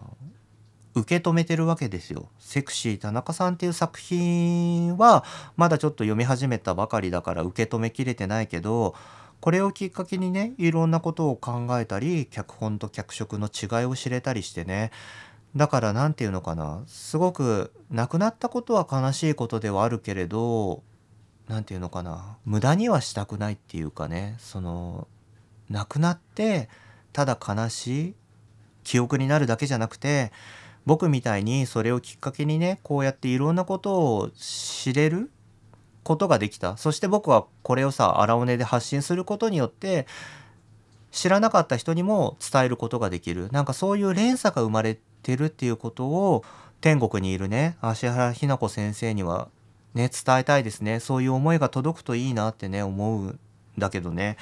[0.94, 2.28] 受け止めてるわけですよ。
[2.38, 5.24] セクシー田中さんっていう作品は
[5.56, 8.94] まだちょっと読み始めたばかりだから受け止めきれてないけど
[9.40, 14.90] これをきっかけにねいろんなことを考えたり脚本と脚色の違いを知れたりしてね
[15.54, 20.82] だから何て言うのかなすごく亡くなったことは悲しいことではあるけれど
[21.46, 25.06] 何て言うのかな無駄にはしたくないっていうかねその
[25.70, 26.68] 亡くなって
[27.18, 28.14] ただ悲しい
[28.84, 30.30] 記憶になるだけじゃなくて
[30.86, 35.28] 僕みたいにそれをきっかけにねこうやっていろんなことを知れる
[36.04, 36.76] ことができた。
[36.76, 40.06] そして僕はこれをさ荒尾根で発信することによって
[41.10, 43.48] 知らなかった人にも伝えることができる。
[43.50, 46.44] なんかそういう連鎖が生まれてるっていうことを
[46.80, 49.48] 天国にいるね芦原日奈子先生には
[49.92, 51.00] ね伝えたいですね。
[51.00, 53.40] そういう思いが届くといいなってね思うん
[53.76, 54.36] だけどね。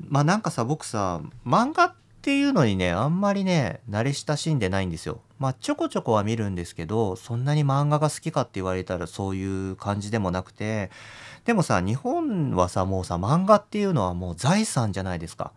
[0.00, 5.20] まあなんかさ僕さ漫画っていうのにねあんまりね慣れ親しんでないんですよ。
[5.38, 10.90] まあちょこちょこは見るんですけどそんなに漫画が好きかって言われたらそういう感じでもなくて
[11.44, 15.52] でもさ日本はさもうさ漫画っていうのはもう財産じゃないですか。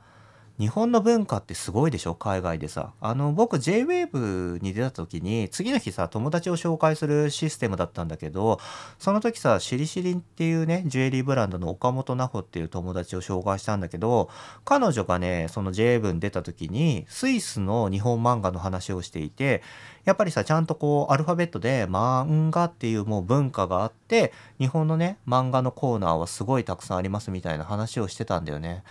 [0.62, 2.14] 日本の文化ってすごいでしょ？
[2.14, 8.60] 海外でさあの僕 JWAVE に出た時に次の日さ友達を紹介するシステムだったんだけど
[9.00, 14.30] その時さしりしりんっていうねジュエリーブランドの岡本奈穂っていう友達を紹介したんだけど
[14.64, 19.64] 彼女がねその JWAVE に出た時にスイスの日本漫画の話をしていて
[20.06, 28.84] やっぱりさちゃんとこうアルファベットで漫画っていうもう文化があって日本のね漫画のコーナーはすごいたくさんありますみたいな話をしてたんだよね。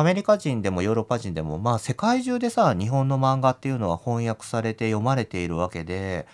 [0.00, 6.26] アメリカ人でもヨーロッパ人でもまあ世界中でさ日本の漫画っていうのは翻訳されて読まれているわけで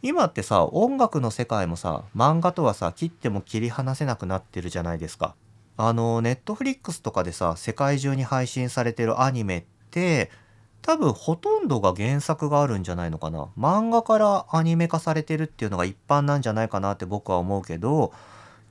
[0.00, 5.34] 今ってさ音楽の世界もさ漫画とはさ切っても切り離せなくなってるじゃないですか。
[5.76, 10.30] あのネットフリックスとかでさ世界中に配信されてるアニメって
[10.80, 18.14] 多分ほとんどが原作があるんじゃないのかな漫画からアニメ化されてるっていうのが一般なんじゃないかなって僕は思うけど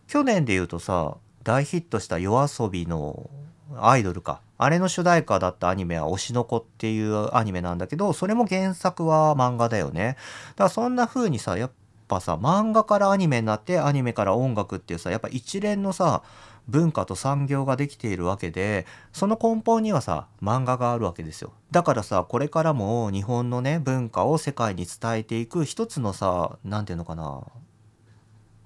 [0.08, 3.30] 去年で言うとさ大ヒットした yoasobi の
[3.78, 4.41] アイドルか。
[4.58, 10.17] あれの主題歌だったアニメは推しの子っていうアニメなんだけど、それも原作は漫画だよね。
[10.49, 11.71] だからそんな風にさ、やっ
[12.08, 16.23] ぱさ、漫画からアニメになってアニメから音楽っていうさ、やっぱ一連のさ、
[16.67, 21.51] 文化と産業ができているわけで、その根本にはさ、漫画があるわけですよ。
[21.71, 27.43] だからさ、これからも日本のね、文化を世界に伝えていく一つのさ、何て言うのかな、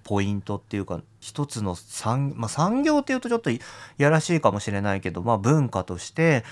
[0.10, 3.62] ポイントっていうか一つの産,、まあ、産業っていうとちょっとい
[4.00, 6.44] やらしいかもしれないけど、まあ、文化として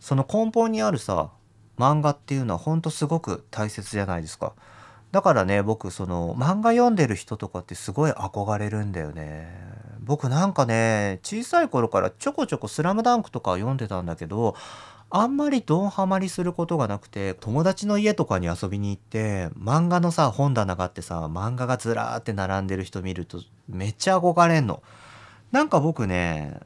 [0.00, 1.30] その根本にあるさ
[1.78, 4.54] 漫画っていうのはほんとすごく大切じゃないですか。
[5.12, 9.56] だからね僕その漫画読んでる人とかってすごい憧れるんだよね。
[10.00, 14.56] 僕なんかね小さい頃からちょこちょこ「スラムダンクとか読んでたんだけど
[15.08, 24.82] あんまりドンハマりすることがなくて、友達の家とかに遊びに行って、漫画のさ、本棚があってさ、漫画がずらーって並んでる人見ると、めっちゃ憧れんの。
[25.52, 26.58] なんか僕ね、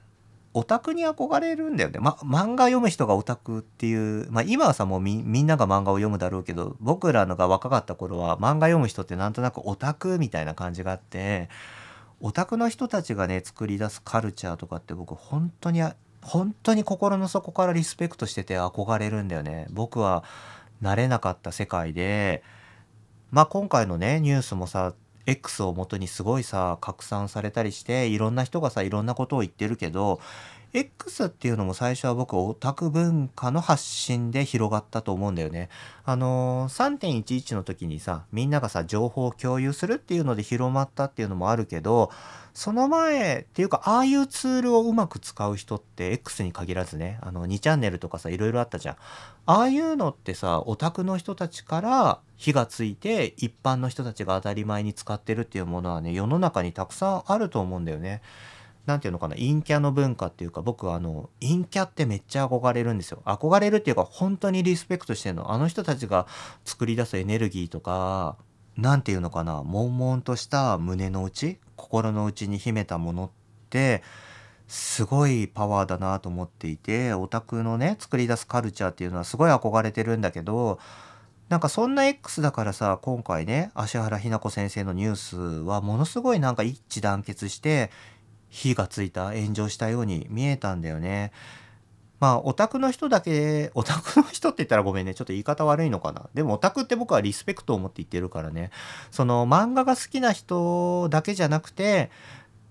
[0.52, 2.00] オタクに憧れるんだよね。
[2.00, 11.50] ま、漫画読む人がオタクっていう、まあ今はさ、もうみみんなが漫画を読むだろうけど、僕らのが若かった頃は漫画読む人ってなんとなくオタクみたいな感じがあって、
[12.20, 15.82] オタクの人たちがね、作り出すカルチャーとかって僕本当に
[16.22, 19.66] 本当に心の底からリスペクトしてて憧れるんだよね。
[19.70, 20.24] 僕は
[20.82, 22.42] 慣れなかった世界で、
[23.30, 24.94] まあ今回のね、ニュースもさ、
[25.26, 30.20] X を元にすごいさ、拡散されたりして、いろんな人がさ、いろんなことを言ってるけど、
[30.72, 35.68] X っていうのも最初は僕オタク文化の発信で広がったと思うんだよね。
[36.04, 42.10] あのー、3.11の時にさみんながさ情報を共有するっていうので広まったっていうのもあるけど
[42.54, 48.96] その前っていうかああいうツールをうまく使う人って X に限らずねあの2チャンネルとかさいろいろあったじゃん。
[49.46, 58.22] ああいうのってさオタクの人たちから火がついて一般の人たちが当たり前に使ってるっていうものはね世の中にたくさんあると思うんだよね。
[58.90, 63.22] 何て言うのかな陰キャの文化っていうか僕あの陰キャってめっちゃ憧れるんですよ。
[63.24, 65.52] 憧れるっていうか本当にリスペクトしてるの。
[65.52, 66.26] あの人たちが
[66.64, 68.36] 作り出すエネルギーとか
[68.76, 73.30] 何て言うのかな悶々とした胸の内心の内に秘めたものっ
[73.70, 74.02] て
[74.66, 80.78] すごいパワーだなと思っていてオタクのね作り出すカルチャーっていうのはすごい憧れてるんだけど
[81.48, 87.90] なんかそんな X だからさ今回ね芦原日奈子先生のニュースはものすごいなんか一致団結して
[88.50, 91.32] 火がついた炎上したように見えたんだよね。
[92.18, 95.14] まあオタクの人だけオタクの人って言ったらごめんね。
[95.14, 96.28] ちょっと言い方悪いのかな。
[96.34, 98.70] でもオタクって僕はリスペクトを持って言ってるからね。
[99.10, 102.10] その漫画が好きな人だけじゃなくて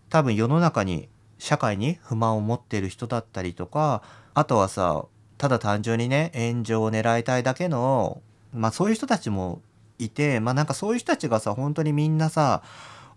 [0.10, 1.10] 多分世の中に
[1.40, 4.04] 社会に不満を持ってる人だったりとか
[4.34, 5.06] あとはさ
[5.38, 8.22] ただ単純にね炎上を狙いたいだけの
[8.54, 9.62] まあそういう人たちも
[9.98, 12.62] いてまあなんかそういう人たちがさ本当にみんなさ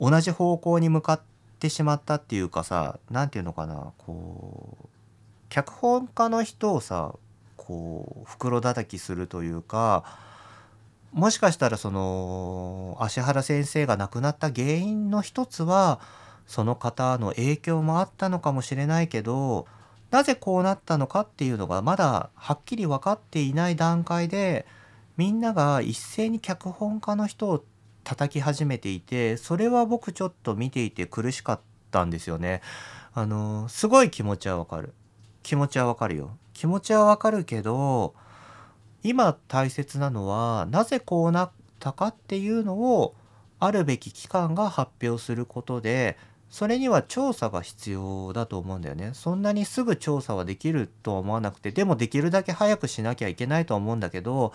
[0.00, 1.31] 同じ方向に向かって
[1.62, 4.88] ってしまったっていうかさ何て言うのかなこう
[5.48, 7.14] 脚本家の人をさ
[7.56, 10.04] こう袋叩きするというか
[11.12, 16.00] もしかしたらその芦原先生が亡くなった原因の一つは
[16.48, 19.66] その方の影響もあったのかもしれないけど
[20.10, 24.66] なぜこうなったのかっていうのがまだはっきり分かっていない段階で
[25.16, 27.64] みんなが一斉に脚本家の人を
[28.04, 32.60] 叩き始めていてそれは僕ちょっと見ていて苦しかったんですよね。
[33.14, 34.94] あのすごい気持ちはわかる
[35.42, 38.14] 気持ちはわかるよ気持ちはわかるけど
[39.02, 43.14] 今大切なのはなぜこうなったかっていうのを
[43.58, 46.16] あるべき機関が発表することで
[46.50, 49.12] それには調査が必要だと思うんだよね。
[49.14, 54.52] そんなにすぐ調査はできるとは思わなくてでもできるだけ早くしなきゃいけないとは思うんだけど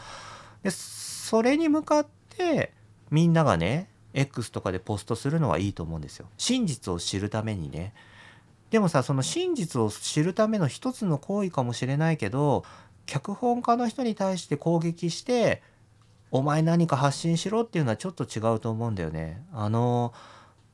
[0.64, 2.74] でそれに向かって
[3.12, 6.28] みんながね X とかでポストするのはいいと思うんですよ。
[6.38, 7.94] 真実を知るためにね。
[8.70, 12.66] でもさその真実を知るための一つの行為かもしれないけど
[13.06, 15.62] 脚本家の人に対して攻撃して
[16.32, 19.42] お前何か発信しろっていうのはちょっと違うと思うんだよね。
[19.54, 20.14] あの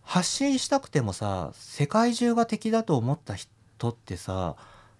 [0.02, 4.56] 発信したくてもさ世界中が敵だと思った人ってさ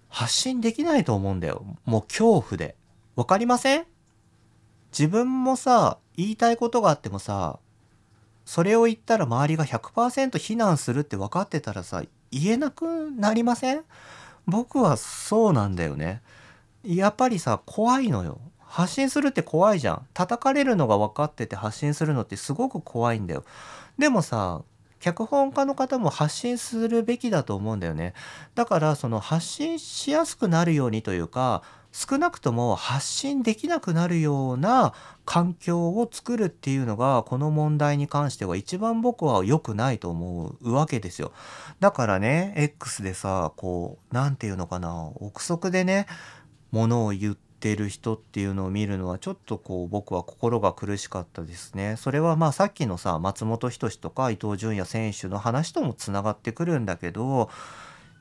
[0.10, 1.66] 発信できないと思うんだよ。
[1.86, 2.76] もう恐怖で。
[3.16, 3.86] わかりません？
[4.92, 7.60] 自分もさ言いたいことがあってもさ
[8.46, 13.84] それを言ったら周りが100%非難するって分かってたらさ言えなくなりません？
[14.46, 16.22] 僕はそうなんだよね。
[16.84, 18.40] やっぱりさ怖いのよ。
[18.60, 20.08] 発信するって怖いじゃん。
[20.14, 23.46] 叩かれるのが分かってて発信するのってすごく怖いんだよ。
[23.98, 24.64] でもさ
[25.04, 28.14] 脚本家の方も発信するべきだと思うんだよね。
[28.56, 34.94] だからその発信しやすくなるようにというか少なくとも発信できなくなるような
[35.26, 41.34] 環境を作るっていうのがこの問題に関しては一番僕は良くないと思うわけですよ。
[41.82, 46.08] だからね X でさこう何て言うのかな憶測でね
[46.72, 51.96] ものを言っててる人っていうのを見るのはちょっとこう僕は心が苦しかったですね。
[51.98, 57.50] それはまあさっきのさ松本人志とか伊東純也選手の話ともつながってくるんだけど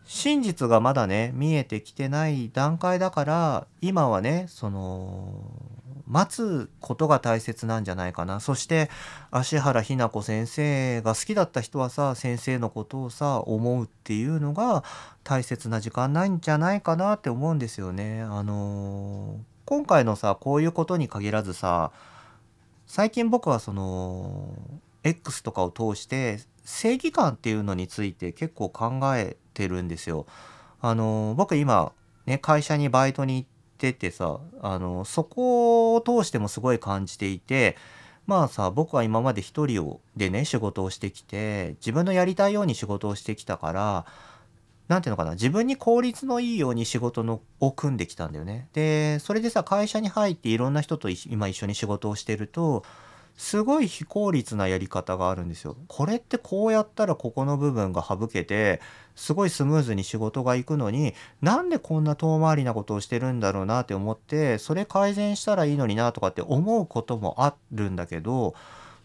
[0.04, 5.72] 真実がまだね見えてきてない段階だから今はねその
[6.06, 8.90] 待つことが大切なんじゃないかなそして
[9.30, 14.84] 芦原日奈子先生が好きだった人はさ先生のことをさ思うっていうのが
[15.24, 18.22] 大切な時間なんじゃないかなって思うんですよね。
[18.22, 21.92] あの今回のさこういうことに限らずさ
[22.86, 24.54] 最近僕はその
[25.04, 30.26] X とかを通して正義感っていうのについて結構考えてるんですよ。
[30.80, 31.92] あの僕今
[32.26, 33.48] ね会社にバイトに行っ
[33.78, 37.76] ててさあのそこを通してもすごい感じていて
[38.26, 44.06] まあさ僕は今まで一人をでね仕事をしてきて自分のやりたいように仕事をしてきたから
[44.88, 48.68] 何ていうのかな自分に効率のいいように仕事のを組んできたんだよね。
[48.72, 52.84] でそれでさ会社に入っていろんな人と今一緒に仕事をしてると
[53.36, 55.76] すごい非効率なやり方があるんですよ。
[55.88, 58.80] これってこうやったらここの部分が省けて
[59.14, 68.54] すごいスムーズに仕事がいくのになんでこんな遠回りなことをしてるんだろうなって思ってそれ改善したらいいのになとかって思うこともあるんだけど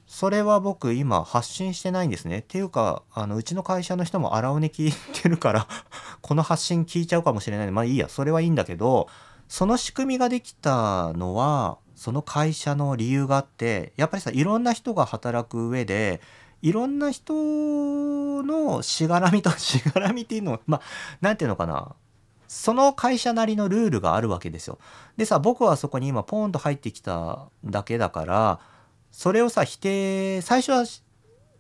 [0.06, 2.40] それは僕今発信してないんですね。
[2.40, 5.68] っていうかあのうちの会社の人も荒尾に聞いてるから
[6.22, 9.10] この発信聞いちゃうかもしれないまあいいやそれはいいんだけど
[9.50, 16.22] その仕組みができたのはその会社の理由があってやっぱりさいろんな人が働く上で
[16.62, 20.82] いろんな人のしがらみとしがらみっていうの まあ
[21.22, 21.96] 何て言うのかな
[22.48, 24.78] その会社なりのルールがあるわけですよ。
[25.18, 28.60] でさ僕はそこに今ポーンと入ってきただけだから
[29.12, 30.86] それをさ否定最初は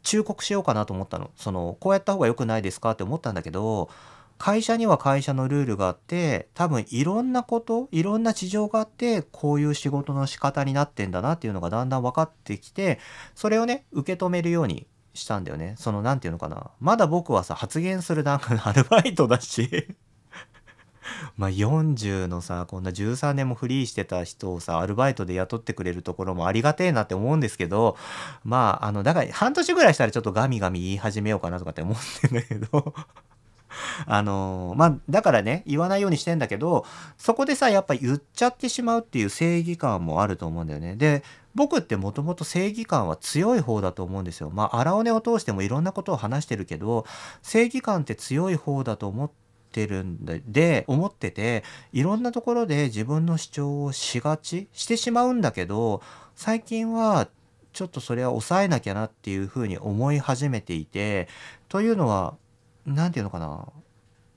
[0.03, 1.31] 忠告しようかなと思ったの。
[1.35, 3.89] そのこうやった方が良くないですかって思ったんだけど
[4.37, 12.99] 会社には会社のルールがあって多分いろんなこといろんな事情があってこういう仕事の仕方になってんだなっていうのがだんだん分かってきて
[13.35, 15.75] それをね受け止めるようにしたんだよね。
[15.77, 16.71] その何て言うのかな。
[16.79, 19.87] まだ僕はさ発言する段階の アルバイトだし。
[21.35, 27.97] まあ40のさこんな13年もフリーしてた人をさアルバイトで雇ってくれるところもありがてえなって思うんですけど
[28.43, 32.93] まああのだから半年ぐらいしたらちょっとガミガミ言い始めようかなとかって思ってんだけど。
[34.05, 36.85] あのまあだからね言わないようにしてんだけど
[37.17, 40.95] そこでさやっぱ言っちゃってしまうっていう正義感もあると思うんだよね。
[40.95, 41.23] で
[41.55, 44.51] 僕ってもともと正義感は強い方だと思うんですよ。
[44.53, 47.05] まあ荒尾根を通してもいろんなことを話してるけど
[47.41, 49.31] 正義感って強い方だと思っ
[49.71, 51.63] てるんでで思ってて
[51.93, 56.01] いろんなところで自分の主張をしがちしてしまうんだけど
[56.35, 57.27] 最近は
[57.73, 61.27] ちょっとそれは抑えなきゃなっていうふうに思い始めていて
[61.69, 62.35] というのは
[62.87, 63.67] 何て言うのかな。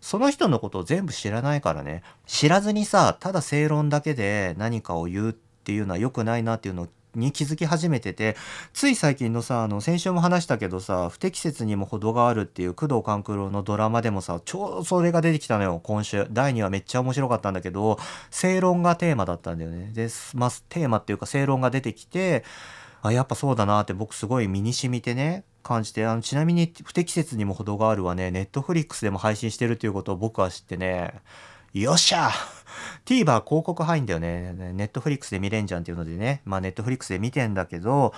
[0.01, 2.03] その人のことを全部知らないからね。
[2.27, 8.37] 知らずにさただ正論だけで何かを言うっていうのは良くないなっていうのに気づき始めてて
[8.73, 16.27] つい最近のさあの先週も話したけどさ「不適切にも程がある」っていう工藤官九郎のドラマでもさちょうどそれが出てきたのよ今週。
[16.31, 17.99] 第2話めっちゃ面白かったんだけど
[18.31, 19.91] 正論がテーマだったんだよね。
[19.93, 22.45] で、まあ、テーマっていうか正論が出てきて
[23.03, 31.15] あやっぱそうだなって僕すごい身に染みてね感じてあのちなみに不適切にも程があるはねネットフリックスでも配信してるということを僕は知ってね
[31.73, 32.31] よっしゃ
[33.05, 34.53] !TVer 広告入んだよね。
[34.75, 36.43] ネットフリックスで見れんじゃんっていうのでね。
[36.45, 38.13] まあネットフリックスで見てんだけど、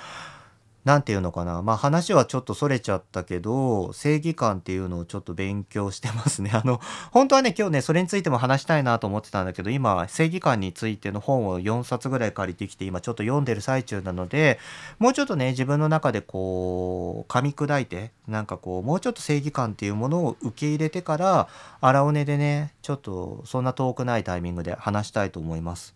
[0.85, 1.63] 何て言うのかな。
[1.63, 6.51] まあ話はちょっとそれちゃったけど、正義感っていうのをちょっと勉強してますね。
[6.55, 6.81] あの、
[7.13, 14.59] 本当はね、今日ね、それについても話したいなと思ってたんだけど、今、正義感についての本を4冊ぐらい借りてきて、今ちょっと読んでる最中なので、
[14.99, 21.49] もうちょっとね、自分の中でこう、噛み砕いて、なんかこう、もうちょっと正義感っていうものを受け入れてから、
[21.81, 25.95] 荒尾根でね、ちょっとそんな遠くないタイミングで話したいと思います。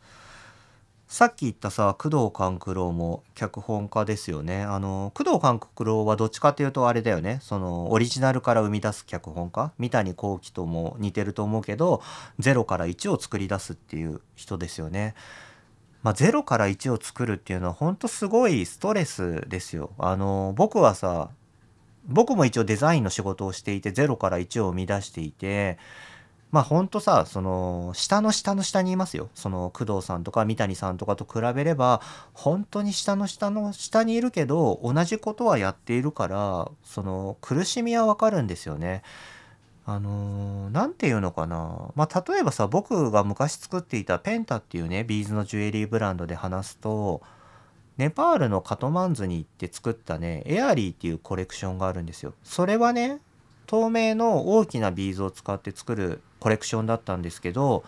[1.17, 9.73] さっき言ったさ工藤官九郎も脚本家ですよねあの工藤官九郎はどっちかっていうとあれだよねそのオリジナルから生み出す脚本家？
[9.79, 12.03] 三谷幸喜とも似てると思うけど
[12.39, 15.15] 0から1を作り出すっていう人ですよね。
[16.03, 19.93] まあ、0から1を作るっていうのは本当すごいストレスですよ。
[19.97, 21.31] あの僕はさ
[22.05, 25.79] 僕も一応デザインの仕事をしていて0から1を生み出していて
[26.57, 32.01] まあほんとさその下の下の下にいますよその工藤さんとか三谷さんとかと比べれば
[32.33, 39.03] 本当に下の下の下にいるけど同じことはやっているからその苦しみはわかるんですよね。
[39.85, 47.21] あの何、て言うのかなまあ例えばさ僕が昔作っていたペンタっていうねビーズのジュエリーブランドで話すと
[47.99, 52.33] ネパールのカトマンズに行って作ったねエアリーっていうコレクションがあるんですよ。
[52.43, 53.21] それはね
[53.67, 57.85] 透明の大きなビーズを使って作るコレクションだったんですけど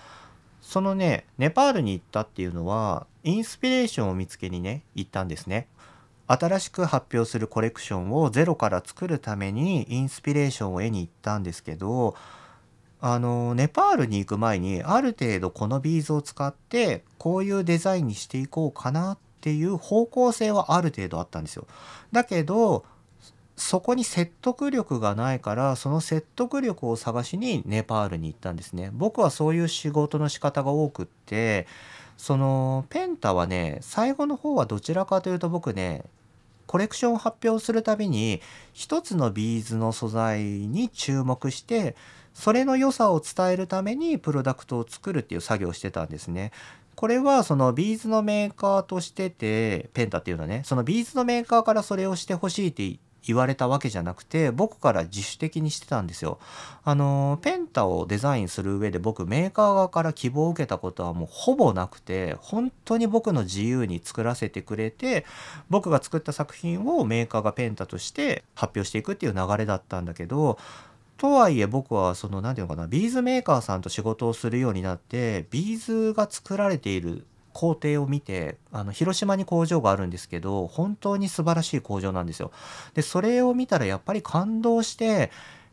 [0.60, 5.68] そのねネパールに行ったっていうのはインスピレーションを見つけにね行ったんですね。
[6.28, 12.16] 新しく発表するコレクションをゼロから作るためにインスピレーションを得に行ったんですけど
[13.00, 21.66] あのネパールに行く前にある程度このビーズを使ってこういうデザインにしていこうかなっていう方向性はある程度あったんですよ。
[22.12, 22.84] だけど
[23.58, 31.66] そこに説得力がないからその説得力を探しにネパールに行ったんですね僕はそういう仕事の仕方が多くって
[32.16, 36.04] そのペンタはね最後の方はどちらかというと僕ね
[36.66, 38.40] コレクションを発表するたびに
[38.72, 41.96] 一つのビーズの素材に注目して
[42.34, 46.52] それの良さを伝えるためにプロダクトを作るっていう作業をしてたんですね。
[46.94, 56.38] これはそのビーズのメーカーとしててペンタっていうのはねそのビーズのメーカーからそれをしてほしいって言われたわけじゃなくて僕から自主的にしてたんですよ。
[56.84, 65.26] あのペンタをデザインする上で僕メーカー側から希望を受けたことはもうほぼなくて本当に僕の自由に作らせてくれて
[65.68, 70.58] 僕が作った作品をメーカーがペンタとして発表していくっていう流れだったんだけど
[71.18, 77.26] とはいえ僕はその何て言うのかなビーズメーカーさんと仕事をするようになってビーズが作られている
[77.58, 82.52] 工程を見てあの広島に工場があるんですけど本当に素晴らしい工場なんですよ。
[82.94, 85.32] でそれを見たらやっぱり感動して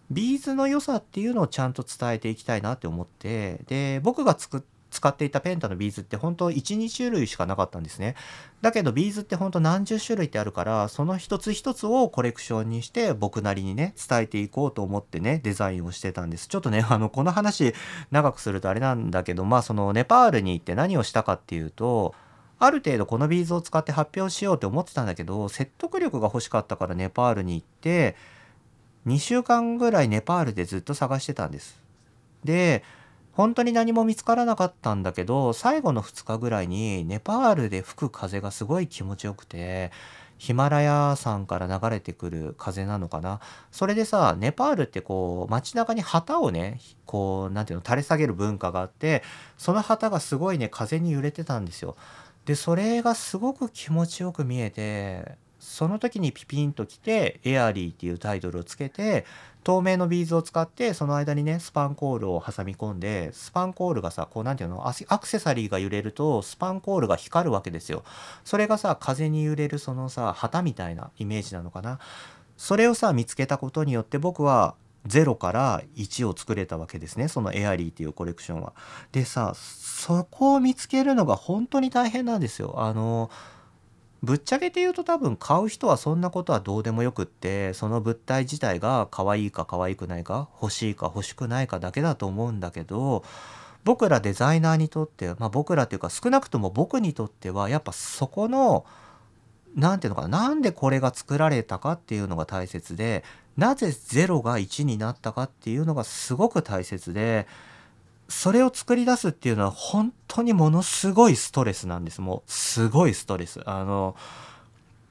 [0.09, 4.61] ビーズの良さっていうのをちゃんと伝えていきたいなって思ってで僕が作っ
[4.95, 8.15] 使っていたペンタのビーズって本当12種類しかなかったんですね。
[8.61, 16.47] だけどビーズって本当何十種類ってあるからその一つ一つをコレクションにして僕なりにね伝えていこうと思ってねデザインをしてたんです。
[16.47, 17.73] ちょっとね あのこの話
[18.11, 22.15] 長くするとあれなんだけどまあそのネパールに行って何をしたかっていうと
[22.57, 28.15] ある程度このビーズを使って発表しようって思ってたんだけど説得力が欲しかったからネパールに行って
[29.05, 31.79] 2週間ぐらいネパールでずっと探してたんです。
[32.43, 32.83] で
[33.35, 39.91] 本当に何も見つからなかったんだけど最後の2日ぐらいにネパールで吹く風がすごい気持ちよくて
[40.37, 43.39] ヒマラヤ山から流れてくる風なのかな
[43.71, 49.21] それでさネパールってこう街中に旗をねこう何ていうの垂れ下げる文化があって
[49.57, 51.95] その旗がすごいね風に揺れてたんですよ。
[52.45, 59.25] でそれがすごく気持ちよく見えてその時にピピンときて「エアリー」っていうタイトルをつけて
[59.63, 68.03] 透明のビーズを使ってその間にねスパンコールを挟み込んでスパンコールがさこう何て言うのアクセサリーが揺れるとスパンコールが光るわけですよ。
[68.43, 71.99] それがさ風に揺れるそのさ旗みたいなイメージなのかな。
[72.57, 74.75] それをさ見つけたことによって僕は
[75.07, 78.73] 0から1を作れたわけですねそのエアリーっていうコレクションは。
[79.11, 82.75] でさそこを見つけるのが本当に大変なんですよ。
[82.77, 83.29] あの
[84.25, 93.23] ぶっちゃけて言うと多分買う人はそんなことはどうでもよくってその物体自体が可愛いか可愛くないか欲しいか欲しくないかだけだと思うんだけど
[93.83, 98.85] 僕らデザイナーにとってまあ僕らっていうか少なくとも僕にとってはやっぱそこの
[99.75, 103.23] 何ていうのかななんでこれが作られたかっていうのが大切で
[103.57, 107.47] なぜ0が1になったかっていうのがすごく大切で
[108.27, 112.21] それを作り出すっていうのは本当にものすごいストレスなんです。
[112.21, 113.61] もうすごいストレス。
[113.65, 114.15] あの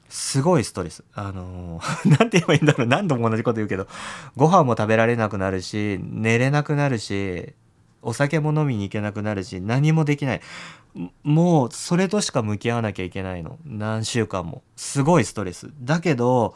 [0.09, 1.03] すごいストレス。
[1.13, 2.87] あの 何て言えばいいんだろう。
[2.87, 3.87] 何度も同じこと言うけど。
[4.35, 7.53] ご飯も食べられなくなるし寝れなくなるし
[8.01, 10.41] お酒も飲みに行けなくなるし何もできない。
[11.23, 13.57] もうそれとしか向き合わなきゃいけないの。
[13.65, 14.61] 何週間も。
[14.75, 15.69] すごいストレス。
[15.81, 16.53] だけど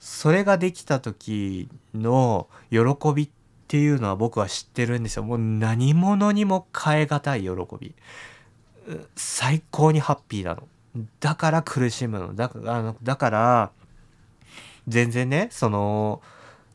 [0.00, 2.78] それができた時の喜
[3.14, 3.28] びっ
[3.68, 7.94] っていうのは僕は知ってるんですよもう何者にも代え難い喜び
[9.14, 10.66] 最高にハッピーなの
[11.20, 13.70] だから苦しむのだからだから
[14.88, 16.22] 全然ねその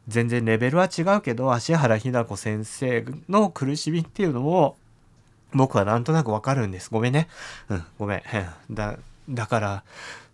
[0.07, 4.77] 全然レベルは違うけど芦原日奈子先生の苦しみっていうのも
[5.55, 6.89] 僕はなんとなくわかるんです。
[6.91, 7.27] ごめんね。
[7.69, 8.23] うん、ごめん。
[8.71, 8.97] だ、
[9.29, 9.83] だから、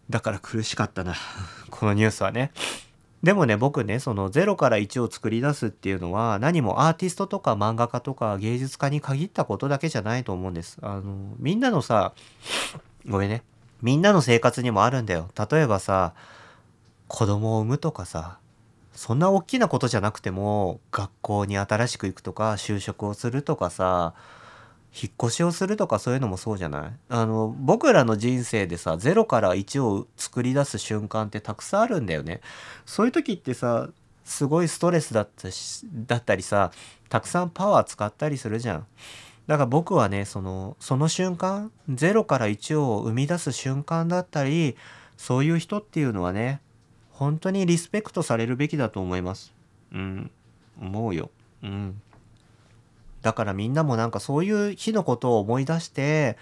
[0.09, 1.13] だから苦しかったな。
[1.69, 2.51] このニュースはね。
[3.21, 10.77] でもね、僕ね、その0から1を作り出すっていうのは、何もアーティストとか漫画家とか芸術家に限ったことだけじゃないと思うんです。
[10.81, 12.13] あの、みんなのさ、
[13.07, 13.43] ごめんね。
[13.81, 15.29] みんなの生活にもあるんだよ。
[15.51, 16.13] 例えばさ、
[17.07, 18.39] 子供を産むとかさ、
[18.93, 24.13] そんな大きなことじゃなくても、学校に新しく行くとか、就職をするとかさ、
[24.91, 26.91] 引っ越しをするとかそういうのもそうじゃない？
[27.09, 32.41] あの僕らの人生でさ0から1を作り出す瞬間ってたくさんあるんだよね。
[32.85, 33.89] そういう時ってさ
[34.25, 36.71] すごいストレスだったしだったりさ
[37.07, 38.87] たくさんパワー使ったりするじゃん。
[39.47, 44.75] だから僕はねそのその瞬間0から1を生み出す瞬間だったり
[45.17, 46.61] そういう人っていうのはね
[47.11, 49.53] 本当にリスペクトされるべきだと思います。
[49.91, 50.31] うん、
[50.79, 51.31] 思うよ。
[51.63, 52.01] うん。
[53.21, 56.37] だからみんなもなんかそういう日のことを思い出して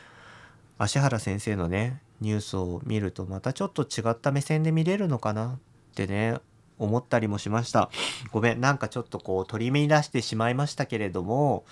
[0.77, 5.57] 芦原先生のねニュースを見るとまたちょっと違った目線で見れるのかなっ
[5.95, 6.37] てね
[6.79, 7.89] 思ったりもしました。
[8.31, 11.65] ごめんなんかちょっとこう取り乱してしまいましたけれども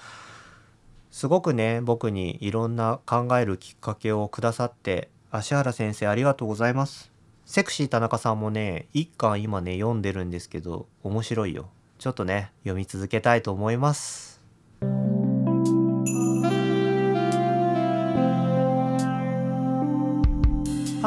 [1.12, 7.12] すごくね僕にいろんな考えるきっかけをくださって芦原先生ありがとうございます。
[7.46, 11.70] セクシー田中さんもね一巻今ね読んでるんですけど面白いよ。
[12.00, 14.35] ちょっとね読み続けたいと思います。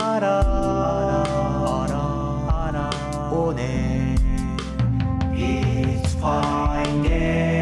[0.01, 1.97] あらあら
[2.68, 2.91] あら
[3.33, 4.14] おね
[5.35, 7.59] It's fine day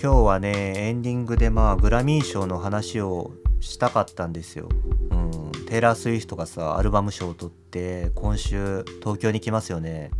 [0.00, 4.68] 今日はねエンディングでまあグラミー賞の話をしたかったんですよ。
[5.10, 10.10] うん、テイラー・スウィフトがさアルバム賞を取って今週東京に来ますよね。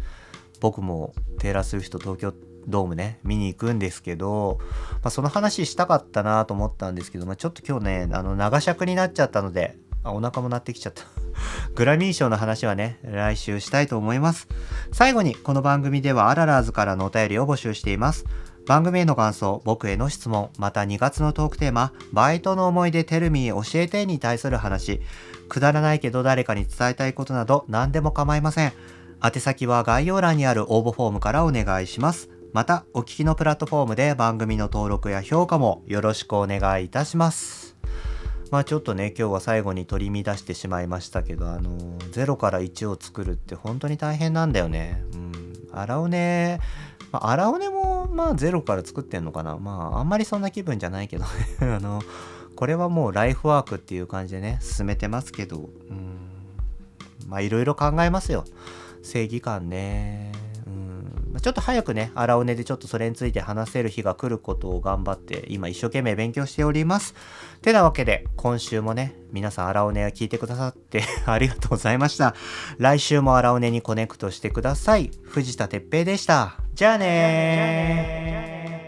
[0.61, 2.35] 僕もテイラー・スウィフト東京
[2.67, 11.05] ドームね見に行くんですけど、まあ、その話したかったなと思ったんですけど、まあ、ちょっと今日ねあの長尺になっちゃったのであお腹も鳴ってきちゃった。
[11.75, 14.49] グラミー賞の話はね来週したいと思います。
[14.93, 18.25] 最後にこの番組ではアララーズからのお便りを募集しています。
[18.67, 25.01] 番組への感想、僕への質問、また2月のトークテーマ、バイトの思い出テルミー教えてに対する話、
[25.49, 28.73] くだらないけど誰かに伝えたいことなど何でも構いません。
[29.23, 32.31] 宛先は概要欄にある応募フォームからお願いします。
[32.55, 37.77] また、お聞きのプラットフォームで番組の登録や評価もよろしくお願いいたします。
[38.51, 45.05] まあちょっとね、今日は最後に取り乱してしまいましたけど、あの、0から1を作るって本当に大変なんだよね。
[45.13, 45.33] うん。
[45.71, 46.59] 荒尾根、
[47.13, 49.59] まあ、荒尾根もまあ0から作ってんのかな。
[49.59, 51.31] まああんまりそんな気分じゃないけどね。
[51.61, 52.03] あの、
[52.57, 56.17] これはもうライフワークっていう感じでね、進めてますけど、うん。
[57.29, 58.45] まあいろいろ考えますよ。
[59.03, 60.33] 正義感ね
[60.67, 60.71] う
[61.37, 61.41] ん。
[61.41, 67.15] ちょっと早くね、荒尾根でちょっとそれについて話せる日が来ることを頑張って、今一生懸命勉強しております。
[67.63, 72.35] てなわけで、今週もね、皆さん荒尾根を聞いてくださって ありがとうございました。
[72.79, 75.11] 来週も荒尾根にコネクトしてください。
[75.23, 76.57] 藤田哲平でした。
[76.75, 78.80] じゃあね